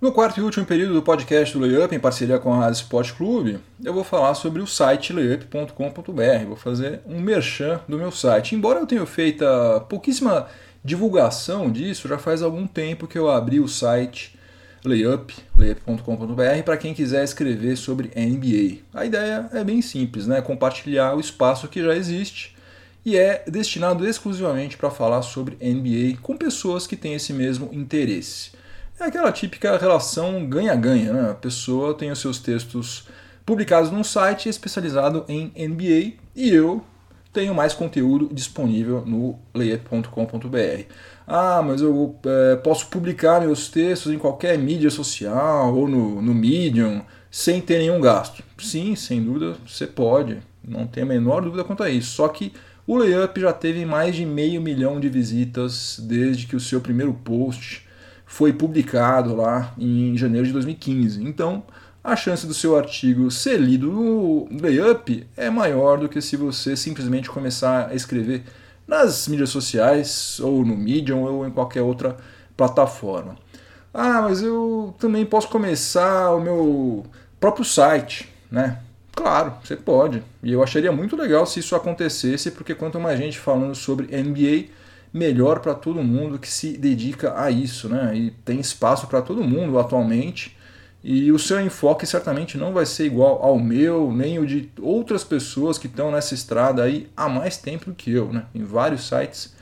No 0.00 0.12
quarto 0.12 0.38
e 0.38 0.42
último 0.44 0.64
período 0.64 0.94
do 0.94 1.02
podcast 1.02 1.58
do 1.58 1.60
Layup, 1.60 1.92
em 1.92 1.98
parceria 1.98 2.38
com 2.38 2.54
a 2.54 2.58
Rádio 2.58 2.82
Sport 2.82 3.14
Clube, 3.14 3.58
eu 3.84 3.92
vou 3.92 4.04
falar 4.04 4.34
sobre 4.34 4.62
o 4.62 4.66
site 4.66 5.12
layup.com.br. 5.12 6.46
Vou 6.46 6.54
fazer 6.54 7.00
um 7.04 7.20
merchan 7.20 7.80
do 7.88 7.98
meu 7.98 8.12
site. 8.12 8.54
Embora 8.54 8.78
eu 8.78 8.86
tenha 8.86 9.04
feito 9.04 9.44
pouquíssima 9.88 10.46
divulgação 10.84 11.68
disso, 11.68 12.06
já 12.06 12.16
faz 12.16 12.42
algum 12.42 12.64
tempo 12.64 13.08
que 13.08 13.18
eu 13.18 13.28
abri 13.28 13.58
o 13.58 13.66
site 13.66 14.37
layup, 14.84 15.34
layup.com.br, 15.56 16.62
para 16.64 16.76
quem 16.76 16.94
quiser 16.94 17.24
escrever 17.24 17.76
sobre 17.76 18.08
NBA. 18.14 18.78
A 18.92 19.04
ideia 19.04 19.48
é 19.52 19.64
bem 19.64 19.82
simples, 19.82 20.26
né? 20.26 20.40
compartilhar 20.40 21.14
o 21.14 21.20
espaço 21.20 21.68
que 21.68 21.82
já 21.82 21.94
existe 21.94 22.56
e 23.04 23.16
é 23.16 23.44
destinado 23.46 24.06
exclusivamente 24.06 24.76
para 24.76 24.90
falar 24.90 25.22
sobre 25.22 25.56
NBA 25.62 26.18
com 26.20 26.36
pessoas 26.36 26.86
que 26.86 26.96
têm 26.96 27.14
esse 27.14 27.32
mesmo 27.32 27.70
interesse. 27.72 28.52
É 29.00 29.04
aquela 29.04 29.30
típica 29.30 29.78
relação 29.78 30.44
ganha-ganha, 30.46 31.12
né? 31.12 31.30
A 31.30 31.34
pessoa 31.34 31.94
tem 31.94 32.10
os 32.10 32.18
seus 32.18 32.40
textos 32.40 33.06
publicados 33.46 33.90
num 33.90 34.02
site 34.02 34.48
especializado 34.48 35.24
em 35.28 35.52
NBA 35.56 36.14
e 36.34 36.50
eu 36.50 36.84
tenho 37.32 37.54
mais 37.54 37.72
conteúdo 37.72 38.28
disponível 38.32 39.04
no 39.06 39.38
layup.com.br. 39.54 40.84
Ah, 41.30 41.60
mas 41.62 41.82
eu 41.82 42.18
é, 42.24 42.56
posso 42.56 42.86
publicar 42.86 43.42
meus 43.42 43.68
textos 43.68 44.10
em 44.10 44.18
qualquer 44.18 44.56
mídia 44.56 44.88
social 44.88 45.74
ou 45.74 45.86
no, 45.86 46.22
no 46.22 46.34
Medium 46.34 47.02
sem 47.30 47.60
ter 47.60 47.76
nenhum 47.78 48.00
gasto. 48.00 48.42
Sim, 48.56 48.96
sem 48.96 49.22
dúvida 49.22 49.56
você 49.66 49.86
pode, 49.86 50.38
não 50.66 50.86
tem 50.86 51.02
a 51.02 51.06
menor 51.06 51.42
dúvida 51.42 51.64
quanto 51.64 51.82
a 51.82 51.90
isso. 51.90 52.12
Só 52.12 52.28
que 52.28 52.54
o 52.86 52.96
Layup 52.96 53.38
já 53.38 53.52
teve 53.52 53.84
mais 53.84 54.16
de 54.16 54.24
meio 54.24 54.62
milhão 54.62 54.98
de 54.98 55.10
visitas 55.10 56.00
desde 56.02 56.46
que 56.46 56.56
o 56.56 56.60
seu 56.60 56.80
primeiro 56.80 57.12
post 57.12 57.86
foi 58.24 58.50
publicado 58.54 59.36
lá 59.36 59.74
em 59.78 60.16
janeiro 60.16 60.46
de 60.46 60.52
2015. 60.54 61.22
Então, 61.22 61.62
a 62.02 62.16
chance 62.16 62.46
do 62.46 62.54
seu 62.54 62.74
artigo 62.74 63.30
ser 63.30 63.60
lido 63.60 63.92
no 63.92 64.48
Layup 64.62 65.26
é 65.36 65.50
maior 65.50 65.98
do 65.98 66.08
que 66.08 66.22
se 66.22 66.36
você 66.36 66.74
simplesmente 66.74 67.28
começar 67.28 67.88
a 67.90 67.94
escrever 67.94 68.44
nas 68.88 69.28
mídias 69.28 69.50
sociais, 69.50 70.40
ou 70.40 70.64
no 70.64 70.74
Medium, 70.74 71.22
ou 71.22 71.46
em 71.46 71.50
qualquer 71.50 71.82
outra 71.82 72.16
plataforma. 72.56 73.36
Ah, 73.92 74.22
mas 74.22 74.42
eu 74.42 74.94
também 74.98 75.26
posso 75.26 75.48
começar 75.48 76.34
o 76.34 76.40
meu 76.40 77.04
próprio 77.38 77.64
site, 77.64 78.28
né? 78.50 78.78
Claro, 79.14 79.54
você 79.62 79.76
pode. 79.76 80.22
E 80.42 80.52
eu 80.52 80.62
acharia 80.62 80.92
muito 80.92 81.16
legal 81.16 81.44
se 81.44 81.60
isso 81.60 81.76
acontecesse, 81.76 82.50
porque 82.50 82.74
quanto 82.74 82.98
mais 82.98 83.18
gente 83.18 83.38
falando 83.38 83.74
sobre 83.74 84.16
NBA, 84.16 84.68
melhor 85.12 85.60
para 85.60 85.74
todo 85.74 86.02
mundo 86.02 86.38
que 86.38 86.50
se 86.50 86.78
dedica 86.78 87.38
a 87.40 87.50
isso, 87.50 87.88
né? 87.88 88.16
E 88.16 88.30
tem 88.30 88.60
espaço 88.60 89.06
para 89.06 89.20
todo 89.20 89.42
mundo 89.44 89.78
atualmente. 89.78 90.56
E 91.02 91.30
o 91.30 91.38
seu 91.38 91.60
enfoque 91.60 92.06
certamente 92.06 92.58
não 92.58 92.72
vai 92.72 92.84
ser 92.84 93.06
igual 93.06 93.40
ao 93.42 93.58
meu, 93.58 94.12
nem 94.12 94.38
o 94.38 94.46
de 94.46 94.70
outras 94.80 95.22
pessoas 95.22 95.78
que 95.78 95.86
estão 95.86 96.10
nessa 96.10 96.34
estrada 96.34 96.82
aí 96.82 97.08
há 97.16 97.28
mais 97.28 97.56
tempo 97.56 97.94
que 97.94 98.10
eu, 98.10 98.32
né? 98.32 98.46
Em 98.54 98.64
vários 98.64 99.06
sites 99.06 99.54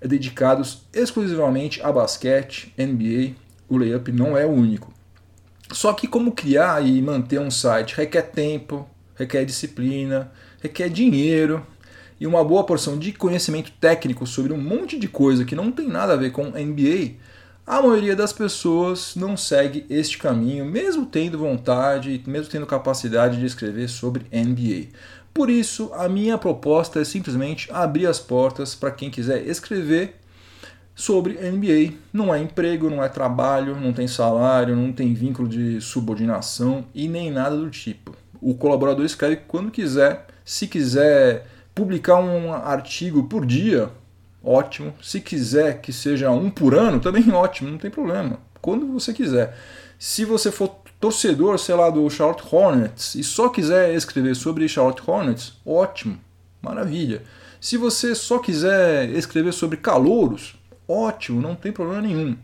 dedicados 0.00 0.82
exclusivamente 0.92 1.82
a 1.82 1.90
basquete, 1.90 2.72
NBA, 2.78 3.34
o 3.68 3.76
layup 3.76 4.12
não 4.12 4.36
é 4.36 4.46
o 4.46 4.50
único. 4.50 4.92
Só 5.72 5.92
que 5.92 6.06
como 6.06 6.32
criar 6.32 6.86
e 6.86 7.02
manter 7.02 7.40
um 7.40 7.50
site 7.50 7.96
requer 7.96 8.22
tempo, 8.22 8.88
requer 9.16 9.44
disciplina, 9.44 10.30
requer 10.62 10.88
dinheiro 10.88 11.66
e 12.20 12.26
uma 12.26 12.44
boa 12.44 12.64
porção 12.64 12.96
de 12.98 13.12
conhecimento 13.12 13.72
técnico 13.80 14.26
sobre 14.26 14.52
um 14.52 14.60
monte 14.60 14.98
de 14.98 15.08
coisa 15.08 15.44
que 15.44 15.56
não 15.56 15.72
tem 15.72 15.88
nada 15.88 16.12
a 16.12 16.16
ver 16.16 16.30
com 16.30 16.50
NBA 16.50 17.14
a 17.66 17.82
maioria 17.82 18.14
das 18.14 18.32
pessoas 18.32 19.16
não 19.16 19.36
segue 19.36 19.84
este 19.90 20.18
caminho, 20.18 20.64
mesmo 20.64 21.04
tendo 21.04 21.36
vontade, 21.36 22.22
mesmo 22.24 22.48
tendo 22.48 22.64
capacidade 22.64 23.40
de 23.40 23.44
escrever 23.44 23.88
sobre 23.88 24.26
NBA. 24.32 24.86
Por 25.34 25.50
isso, 25.50 25.90
a 25.94 26.08
minha 26.08 26.38
proposta 26.38 27.00
é 27.00 27.04
simplesmente 27.04 27.68
abrir 27.72 28.06
as 28.06 28.20
portas 28.20 28.74
para 28.76 28.92
quem 28.92 29.10
quiser 29.10 29.46
escrever 29.48 30.14
sobre 30.94 31.34
NBA. 31.34 31.94
Não 32.12 32.32
é 32.32 32.40
emprego, 32.40 32.88
não 32.88 33.02
é 33.02 33.08
trabalho, 33.08 33.74
não 33.74 33.92
tem 33.92 34.06
salário, 34.06 34.76
não 34.76 34.92
tem 34.92 35.12
vínculo 35.12 35.48
de 35.48 35.80
subordinação 35.80 36.86
e 36.94 37.08
nem 37.08 37.32
nada 37.32 37.56
do 37.56 37.68
tipo. 37.68 38.16
O 38.40 38.54
colaborador 38.54 39.04
escreve 39.04 39.42
quando 39.48 39.72
quiser, 39.72 40.26
se 40.44 40.68
quiser 40.68 41.48
publicar 41.74 42.20
um 42.20 42.52
artigo 42.52 43.24
por 43.24 43.44
dia, 43.44 43.90
ótimo. 44.46 44.94
Se 45.02 45.20
quiser 45.20 45.80
que 45.80 45.92
seja 45.92 46.30
um 46.30 46.48
por 46.48 46.74
ano, 46.74 47.00
também 47.00 47.30
ótimo, 47.34 47.70
não 47.70 47.78
tem 47.78 47.90
problema. 47.90 48.38
Quando 48.62 48.86
você 48.86 49.12
quiser. 49.12 49.56
Se 49.98 50.24
você 50.24 50.52
for 50.52 50.68
torcedor, 51.00 51.58
sei 51.58 51.74
lá, 51.74 51.90
do 51.90 52.08
Charlotte 52.08 52.44
Hornets 52.50 53.14
e 53.14 53.24
só 53.24 53.48
quiser 53.48 53.94
escrever 53.94 54.34
sobre 54.36 54.68
Charlotte 54.68 55.02
Hornets, 55.06 55.54
ótimo, 55.64 56.18
maravilha. 56.62 57.22
Se 57.60 57.76
você 57.76 58.14
só 58.14 58.38
quiser 58.38 59.08
escrever 59.10 59.52
sobre 59.52 59.78
calouros, 59.78 60.56
ótimo, 60.86 61.40
não 61.40 61.54
tem 61.54 61.72
problema 61.72 62.02
nenhum. 62.02 62.36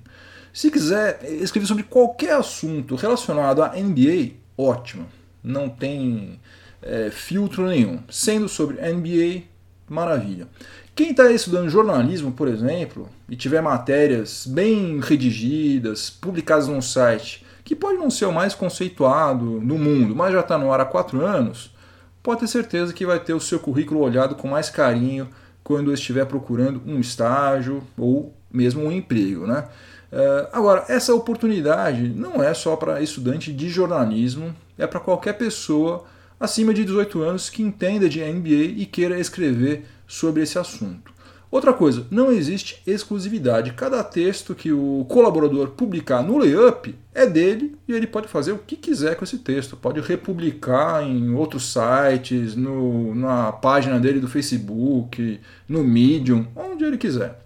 Se 0.53 0.71
quiser 0.71 1.21
escrever 1.41 1.67
sobre 1.67 1.83
qualquer 1.83 2.35
assunto 2.35 2.95
relacionado 2.95 3.63
à 3.63 3.75
NBA, 3.75 4.33
ótimo, 4.57 5.07
não 5.43 5.69
tem 5.69 6.41
é, 6.83 7.11
filtro 7.11 7.67
nenhum. 7.67 8.01
Sendo 8.11 8.49
sobre 8.49 8.77
NBA, 8.77 9.45
maravilha. 9.89 10.49
Quem 10.95 11.13
está 11.13 11.31
estudando 11.33 11.71
jornalismo, 11.71 12.33
por 12.33 12.49
exemplo, 12.49 13.09
e 13.27 13.35
tiver 13.35 13.63
matérias 13.63 14.47
bem 14.47 15.01
redigidas, 15.01 16.11
publicadas 16.11 16.69
no 16.69 16.83
site, 16.83 17.47
que 17.65 17.75
pode 17.75 17.97
não 17.97 18.11
ser 18.11 18.27
o 18.27 18.33
mais 18.33 18.55
conceituado 18.55 19.43
no 19.43 19.79
mundo, 19.79 20.15
mas 20.15 20.35
já 20.35 20.41
está 20.41 20.59
no 20.59 20.71
ar 20.71 20.81
há 20.81 20.85
quatro 20.85 21.25
anos, 21.25 21.75
pode 22.23 22.41
ter 22.41 22.47
certeza 22.47 22.93
que 22.93 23.07
vai 23.07 23.19
ter 23.19 23.33
o 23.33 23.41
seu 23.41 23.59
currículo 23.59 24.01
olhado 24.01 24.35
com 24.35 24.49
mais 24.49 24.69
carinho 24.69 25.31
quando 25.65 25.95
estiver 25.95 26.27
procurando 26.27 26.83
um 26.85 27.01
estágio 27.01 27.83
ou 27.97 28.35
mesmo 28.53 28.85
um 28.85 28.93
emprego. 28.93 29.47
Né? 29.47 29.65
Uh, 30.13 30.49
agora, 30.53 30.85
essa 30.89 31.15
oportunidade 31.15 32.07
não 32.07 32.43
é 32.43 32.53
só 32.53 32.77
para 32.77 33.01
estudante 33.01 33.51
de 33.51 33.71
jornalismo, 33.71 34.55
é 34.77 34.87
para 34.87 35.01
qualquer 35.01 35.39
pessoa 35.39 36.05
acima 36.39 36.75
de 36.75 36.85
18 36.85 37.23
anos 37.23 37.49
que 37.49 37.63
entenda 37.63 38.11
de 38.11 38.21
MBA 38.21 38.75
e 38.77 38.85
queira 38.85 39.19
escrever 39.19 39.87
sobre 40.13 40.43
esse 40.43 40.59
assunto. 40.59 41.11
Outra 41.51 41.73
coisa, 41.73 42.07
não 42.11 42.31
existe 42.31 42.83
exclusividade. 42.87 43.73
Cada 43.73 44.05
texto 44.05 44.55
que 44.55 44.71
o 44.71 45.07
colaborador 45.09 45.69
publicar 45.71 46.23
no 46.23 46.37
layup 46.37 46.95
é 47.15 47.27
dele 47.27 47.77
e 47.89 47.93
ele 47.93 48.07
pode 48.07 48.29
fazer 48.29 48.53
o 48.53 48.59
que 48.59 48.77
quiser 48.77 49.17
com 49.17 49.25
esse 49.25 49.39
texto. 49.39 49.75
Pode 49.75 50.01
republicar 50.01 51.03
em 51.03 51.35
outros 51.35 51.73
sites, 51.73 52.55
no, 52.55 53.15
na 53.15 53.53
página 53.53 53.99
dele 53.99 54.21
do 54.21 54.29
Facebook, 54.29 55.41
no 55.67 55.83
Medium, 55.83 56.47
onde 56.55 56.85
ele 56.85 56.99
quiser. 56.99 57.39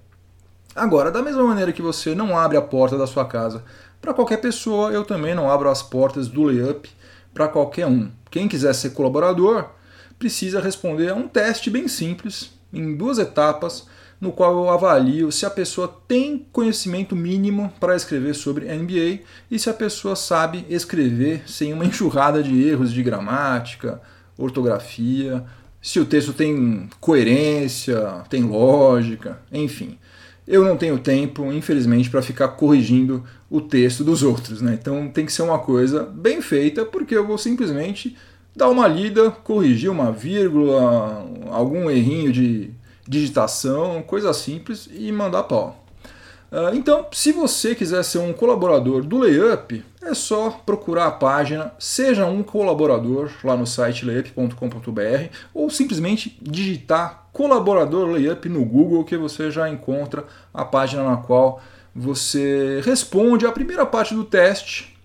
Agora, 0.74 1.10
da 1.10 1.22
mesma 1.22 1.44
maneira 1.44 1.72
que 1.72 1.82
você 1.82 2.14
não 2.16 2.36
abre 2.36 2.56
a 2.56 2.62
porta 2.62 2.98
da 2.98 3.06
sua 3.06 3.24
casa 3.24 3.64
para 4.00 4.12
qualquer 4.12 4.40
pessoa, 4.40 4.90
eu 4.90 5.04
também 5.04 5.36
não 5.36 5.50
abro 5.50 5.70
as 5.70 5.82
portas 5.82 6.26
do 6.26 6.42
layup 6.42 6.88
para 7.32 7.48
qualquer 7.48 7.86
um. 7.86 8.10
Quem 8.28 8.48
quiser 8.48 8.74
ser 8.74 8.90
colaborador 8.90 9.66
precisa 10.18 10.60
responder 10.60 11.10
a 11.10 11.14
um 11.14 11.28
teste 11.28 11.70
bem 11.70 11.88
simples, 11.88 12.55
em 12.76 12.96
duas 12.96 13.18
etapas, 13.18 13.86
no 14.20 14.32
qual 14.32 14.56
eu 14.56 14.70
avalio 14.70 15.30
se 15.30 15.44
a 15.44 15.50
pessoa 15.50 15.94
tem 16.08 16.46
conhecimento 16.52 17.14
mínimo 17.14 17.72
para 17.78 17.96
escrever 17.96 18.34
sobre 18.34 18.66
NBA 18.66 19.20
e 19.50 19.58
se 19.58 19.68
a 19.68 19.74
pessoa 19.74 20.16
sabe 20.16 20.64
escrever 20.68 21.42
sem 21.46 21.72
uma 21.72 21.84
enxurrada 21.86 22.42
de 22.42 22.62
erros 22.62 22.92
de 22.92 23.02
gramática, 23.02 24.00
ortografia, 24.38 25.44
se 25.82 26.00
o 26.00 26.06
texto 26.06 26.32
tem 26.32 26.88
coerência, 27.00 28.24
tem 28.28 28.42
lógica, 28.42 29.40
enfim 29.52 29.98
eu 30.46 30.64
não 30.64 30.76
tenho 30.76 30.98
tempo, 30.98 31.52
infelizmente, 31.52 32.08
para 32.08 32.22
ficar 32.22 32.48
corrigindo 32.48 33.24
o 33.50 33.60
texto 33.60 34.04
dos 34.04 34.22
outros. 34.22 34.62
Né? 34.62 34.78
Então 34.80 35.08
tem 35.08 35.26
que 35.26 35.32
ser 35.32 35.42
uma 35.42 35.58
coisa 35.58 36.04
bem 36.04 36.40
feita, 36.40 36.84
porque 36.84 37.16
eu 37.16 37.26
vou 37.26 37.36
simplesmente 37.36 38.16
dar 38.56 38.70
uma 38.70 38.88
lida, 38.88 39.30
corrigir 39.30 39.90
uma 39.90 40.10
vírgula, 40.10 41.26
algum 41.50 41.90
errinho 41.90 42.32
de 42.32 42.70
digitação, 43.06 44.02
coisa 44.02 44.32
simples 44.32 44.88
e 44.90 45.12
mandar 45.12 45.42
pau. 45.42 45.84
Ah, 46.50 46.70
então, 46.72 47.06
se 47.12 47.32
você 47.32 47.74
quiser 47.74 48.02
ser 48.02 48.18
um 48.18 48.32
colaborador 48.32 49.02
do 49.02 49.18
Layup, 49.18 49.84
é 50.02 50.14
só 50.14 50.50
procurar 50.64 51.06
a 51.06 51.10
página 51.10 51.72
Seja 51.78 52.24
um 52.24 52.42
Colaborador 52.42 53.30
lá 53.44 53.56
no 53.56 53.66
site 53.66 54.06
layup.com.br 54.06 55.28
ou 55.52 55.68
simplesmente 55.68 56.38
digitar 56.40 57.28
Colaborador 57.32 58.08
Layup 58.08 58.48
no 58.48 58.64
Google 58.64 59.04
que 59.04 59.16
você 59.16 59.50
já 59.50 59.68
encontra 59.68 60.24
a 60.54 60.64
página 60.64 61.02
na 61.02 61.18
qual 61.18 61.60
você 61.94 62.80
responde 62.84 63.46
a 63.46 63.52
primeira 63.52 63.84
parte 63.84 64.14
do 64.14 64.24
teste, 64.24 64.95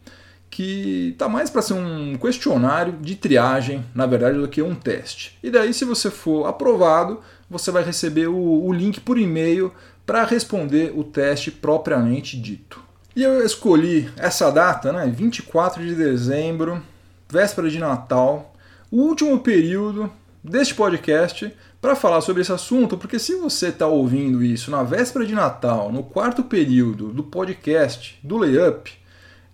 que 0.51 1.11
está 1.13 1.29
mais 1.29 1.49
para 1.49 1.61
ser 1.61 1.73
um 1.73 2.17
questionário 2.17 2.93
de 3.01 3.15
triagem, 3.15 3.85
na 3.95 4.05
verdade, 4.05 4.37
do 4.37 4.49
que 4.49 4.61
um 4.61 4.75
teste. 4.75 5.39
E 5.41 5.49
daí, 5.49 5.73
se 5.73 5.85
você 5.85 6.11
for 6.11 6.45
aprovado, 6.45 7.21
você 7.49 7.71
vai 7.71 7.83
receber 7.83 8.27
o, 8.27 8.65
o 8.65 8.73
link 8.73 8.99
por 8.99 9.17
e-mail 9.17 9.71
para 10.05 10.25
responder 10.25 10.91
o 10.93 11.05
teste 11.05 11.49
propriamente 11.49 12.39
dito. 12.39 12.83
E 13.15 13.23
eu 13.23 13.43
escolhi 13.45 14.09
essa 14.17 14.51
data, 14.51 14.91
né, 14.91 15.11
24 15.13 15.81
de 15.81 15.95
dezembro, 15.95 16.83
véspera 17.29 17.69
de 17.69 17.79
Natal, 17.79 18.53
o 18.91 18.97
último 18.97 19.39
período 19.39 20.11
deste 20.43 20.75
podcast 20.75 21.53
para 21.79 21.95
falar 21.95 22.19
sobre 22.21 22.41
esse 22.41 22.51
assunto, 22.51 22.97
porque 22.97 23.17
se 23.17 23.35
você 23.35 23.69
está 23.69 23.87
ouvindo 23.87 24.43
isso 24.43 24.69
na 24.69 24.83
véspera 24.83 25.25
de 25.25 25.33
Natal, 25.33 25.91
no 25.91 26.03
quarto 26.03 26.43
período 26.43 27.07
do 27.07 27.23
podcast 27.23 28.19
do 28.21 28.37
Layup, 28.37 29.00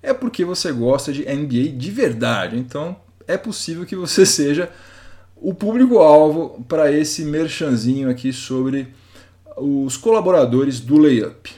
é 0.07 0.13
porque 0.13 0.45
você 0.45 0.71
gosta 0.71 1.11
de 1.11 1.25
NBA 1.25 1.77
de 1.77 1.91
verdade. 1.91 2.57
Então 2.57 2.95
é 3.27 3.37
possível 3.37 3.85
que 3.85 3.95
você 3.95 4.23
seja 4.25 4.71
o 5.35 5.53
público-alvo 5.53 6.63
para 6.67 6.91
esse 6.91 7.25
merchanzinho 7.25 8.09
aqui 8.09 8.31
sobre 8.31 8.87
os 9.57 9.97
colaboradores 9.97 10.79
do 10.79 10.97
Layup. 10.97 11.53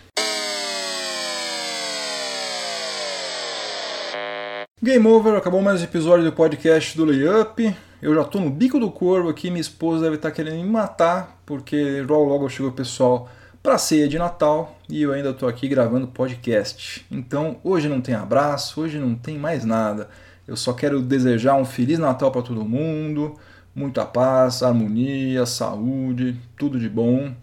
Game 4.81 5.05
over, 5.05 5.35
acabou 5.35 5.61
mais 5.61 5.81
um 5.81 5.83
episódio 5.83 6.25
do 6.25 6.31
podcast 6.31 6.97
do 6.97 7.05
Layup. 7.05 7.75
Eu 8.01 8.15
já 8.15 8.21
estou 8.21 8.41
no 8.41 8.49
bico 8.49 8.79
do 8.79 8.89
corvo 8.89 9.29
aqui, 9.29 9.51
minha 9.51 9.61
esposa 9.61 10.05
deve 10.05 10.15
estar 10.15 10.29
tá 10.29 10.35
querendo 10.35 10.55
me 10.55 10.63
matar, 10.63 11.39
porque 11.45 12.01
logo 12.01 12.23
logo 12.23 12.49
chegou 12.49 12.71
o 12.71 12.73
pessoal 12.73 13.29
para 13.61 13.77
ceia 13.77 14.07
de 14.07 14.17
Natal 14.17 14.77
e 14.89 15.01
eu 15.01 15.13
ainda 15.13 15.29
estou 15.29 15.47
aqui 15.47 15.67
gravando 15.67 16.07
podcast. 16.07 17.05
Então 17.11 17.57
hoje 17.63 17.87
não 17.87 18.01
tem 18.01 18.15
abraço, 18.15 18.81
hoje 18.81 18.97
não 18.97 19.15
tem 19.15 19.37
mais 19.37 19.65
nada. 19.65 20.09
Eu 20.47 20.55
só 20.55 20.73
quero 20.73 21.01
desejar 21.01 21.55
um 21.55 21.65
Feliz 21.65 21.99
Natal 21.99 22.31
para 22.31 22.41
todo 22.41 22.65
mundo, 22.65 23.35
muita 23.75 24.05
paz, 24.05 24.63
harmonia, 24.63 25.45
saúde, 25.45 26.35
tudo 26.57 26.79
de 26.79 26.89
bom 26.89 27.33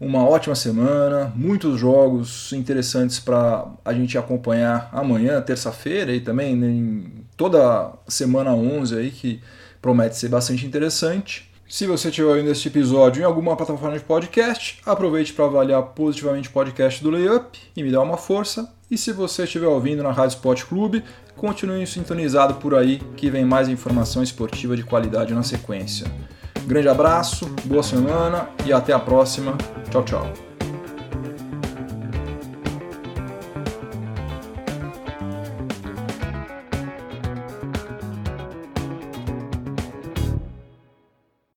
uma 0.00 0.26
ótima 0.28 0.54
semana, 0.54 1.32
muitos 1.34 1.78
jogos 1.78 2.52
interessantes 2.52 3.18
para 3.18 3.66
a 3.84 3.92
gente 3.92 4.18
acompanhar 4.18 4.88
amanhã, 4.92 5.40
terça-feira 5.40 6.12
e 6.12 6.20
também 6.20 6.52
em 6.52 7.24
toda 7.36 7.92
semana 8.06 8.54
11 8.54 8.98
aí 8.98 9.10
que 9.10 9.40
promete 9.80 10.16
ser 10.16 10.28
bastante 10.28 10.66
interessante. 10.66 11.50
Se 11.74 11.88
você 11.88 12.08
estiver 12.08 12.28
ouvindo 12.28 12.52
este 12.52 12.68
episódio 12.68 13.20
em 13.20 13.24
alguma 13.24 13.56
plataforma 13.56 13.98
de 13.98 14.04
podcast, 14.04 14.80
aproveite 14.86 15.32
para 15.32 15.46
avaliar 15.46 15.82
positivamente 15.82 16.48
o 16.48 16.52
podcast 16.52 17.02
do 17.02 17.10
Layup 17.10 17.58
e 17.76 17.82
me 17.82 17.90
dá 17.90 18.00
uma 18.00 18.16
força. 18.16 18.72
E 18.88 18.96
se 18.96 19.10
você 19.10 19.42
estiver 19.42 19.66
ouvindo 19.66 20.00
na 20.00 20.12
Rádio 20.12 20.36
Sport 20.36 20.66
Clube, 20.66 21.02
continue 21.34 21.84
sintonizado 21.84 22.54
por 22.54 22.76
aí 22.76 23.02
que 23.16 23.28
vem 23.28 23.44
mais 23.44 23.68
informação 23.68 24.22
esportiva 24.22 24.76
de 24.76 24.84
qualidade 24.84 25.34
na 25.34 25.42
sequência. 25.42 26.06
Grande 26.64 26.88
abraço, 26.88 27.46
boa 27.64 27.82
semana 27.82 28.48
e 28.64 28.72
até 28.72 28.92
a 28.92 29.00
próxima. 29.00 29.58
Tchau, 29.90 30.04
tchau. 30.04 30.53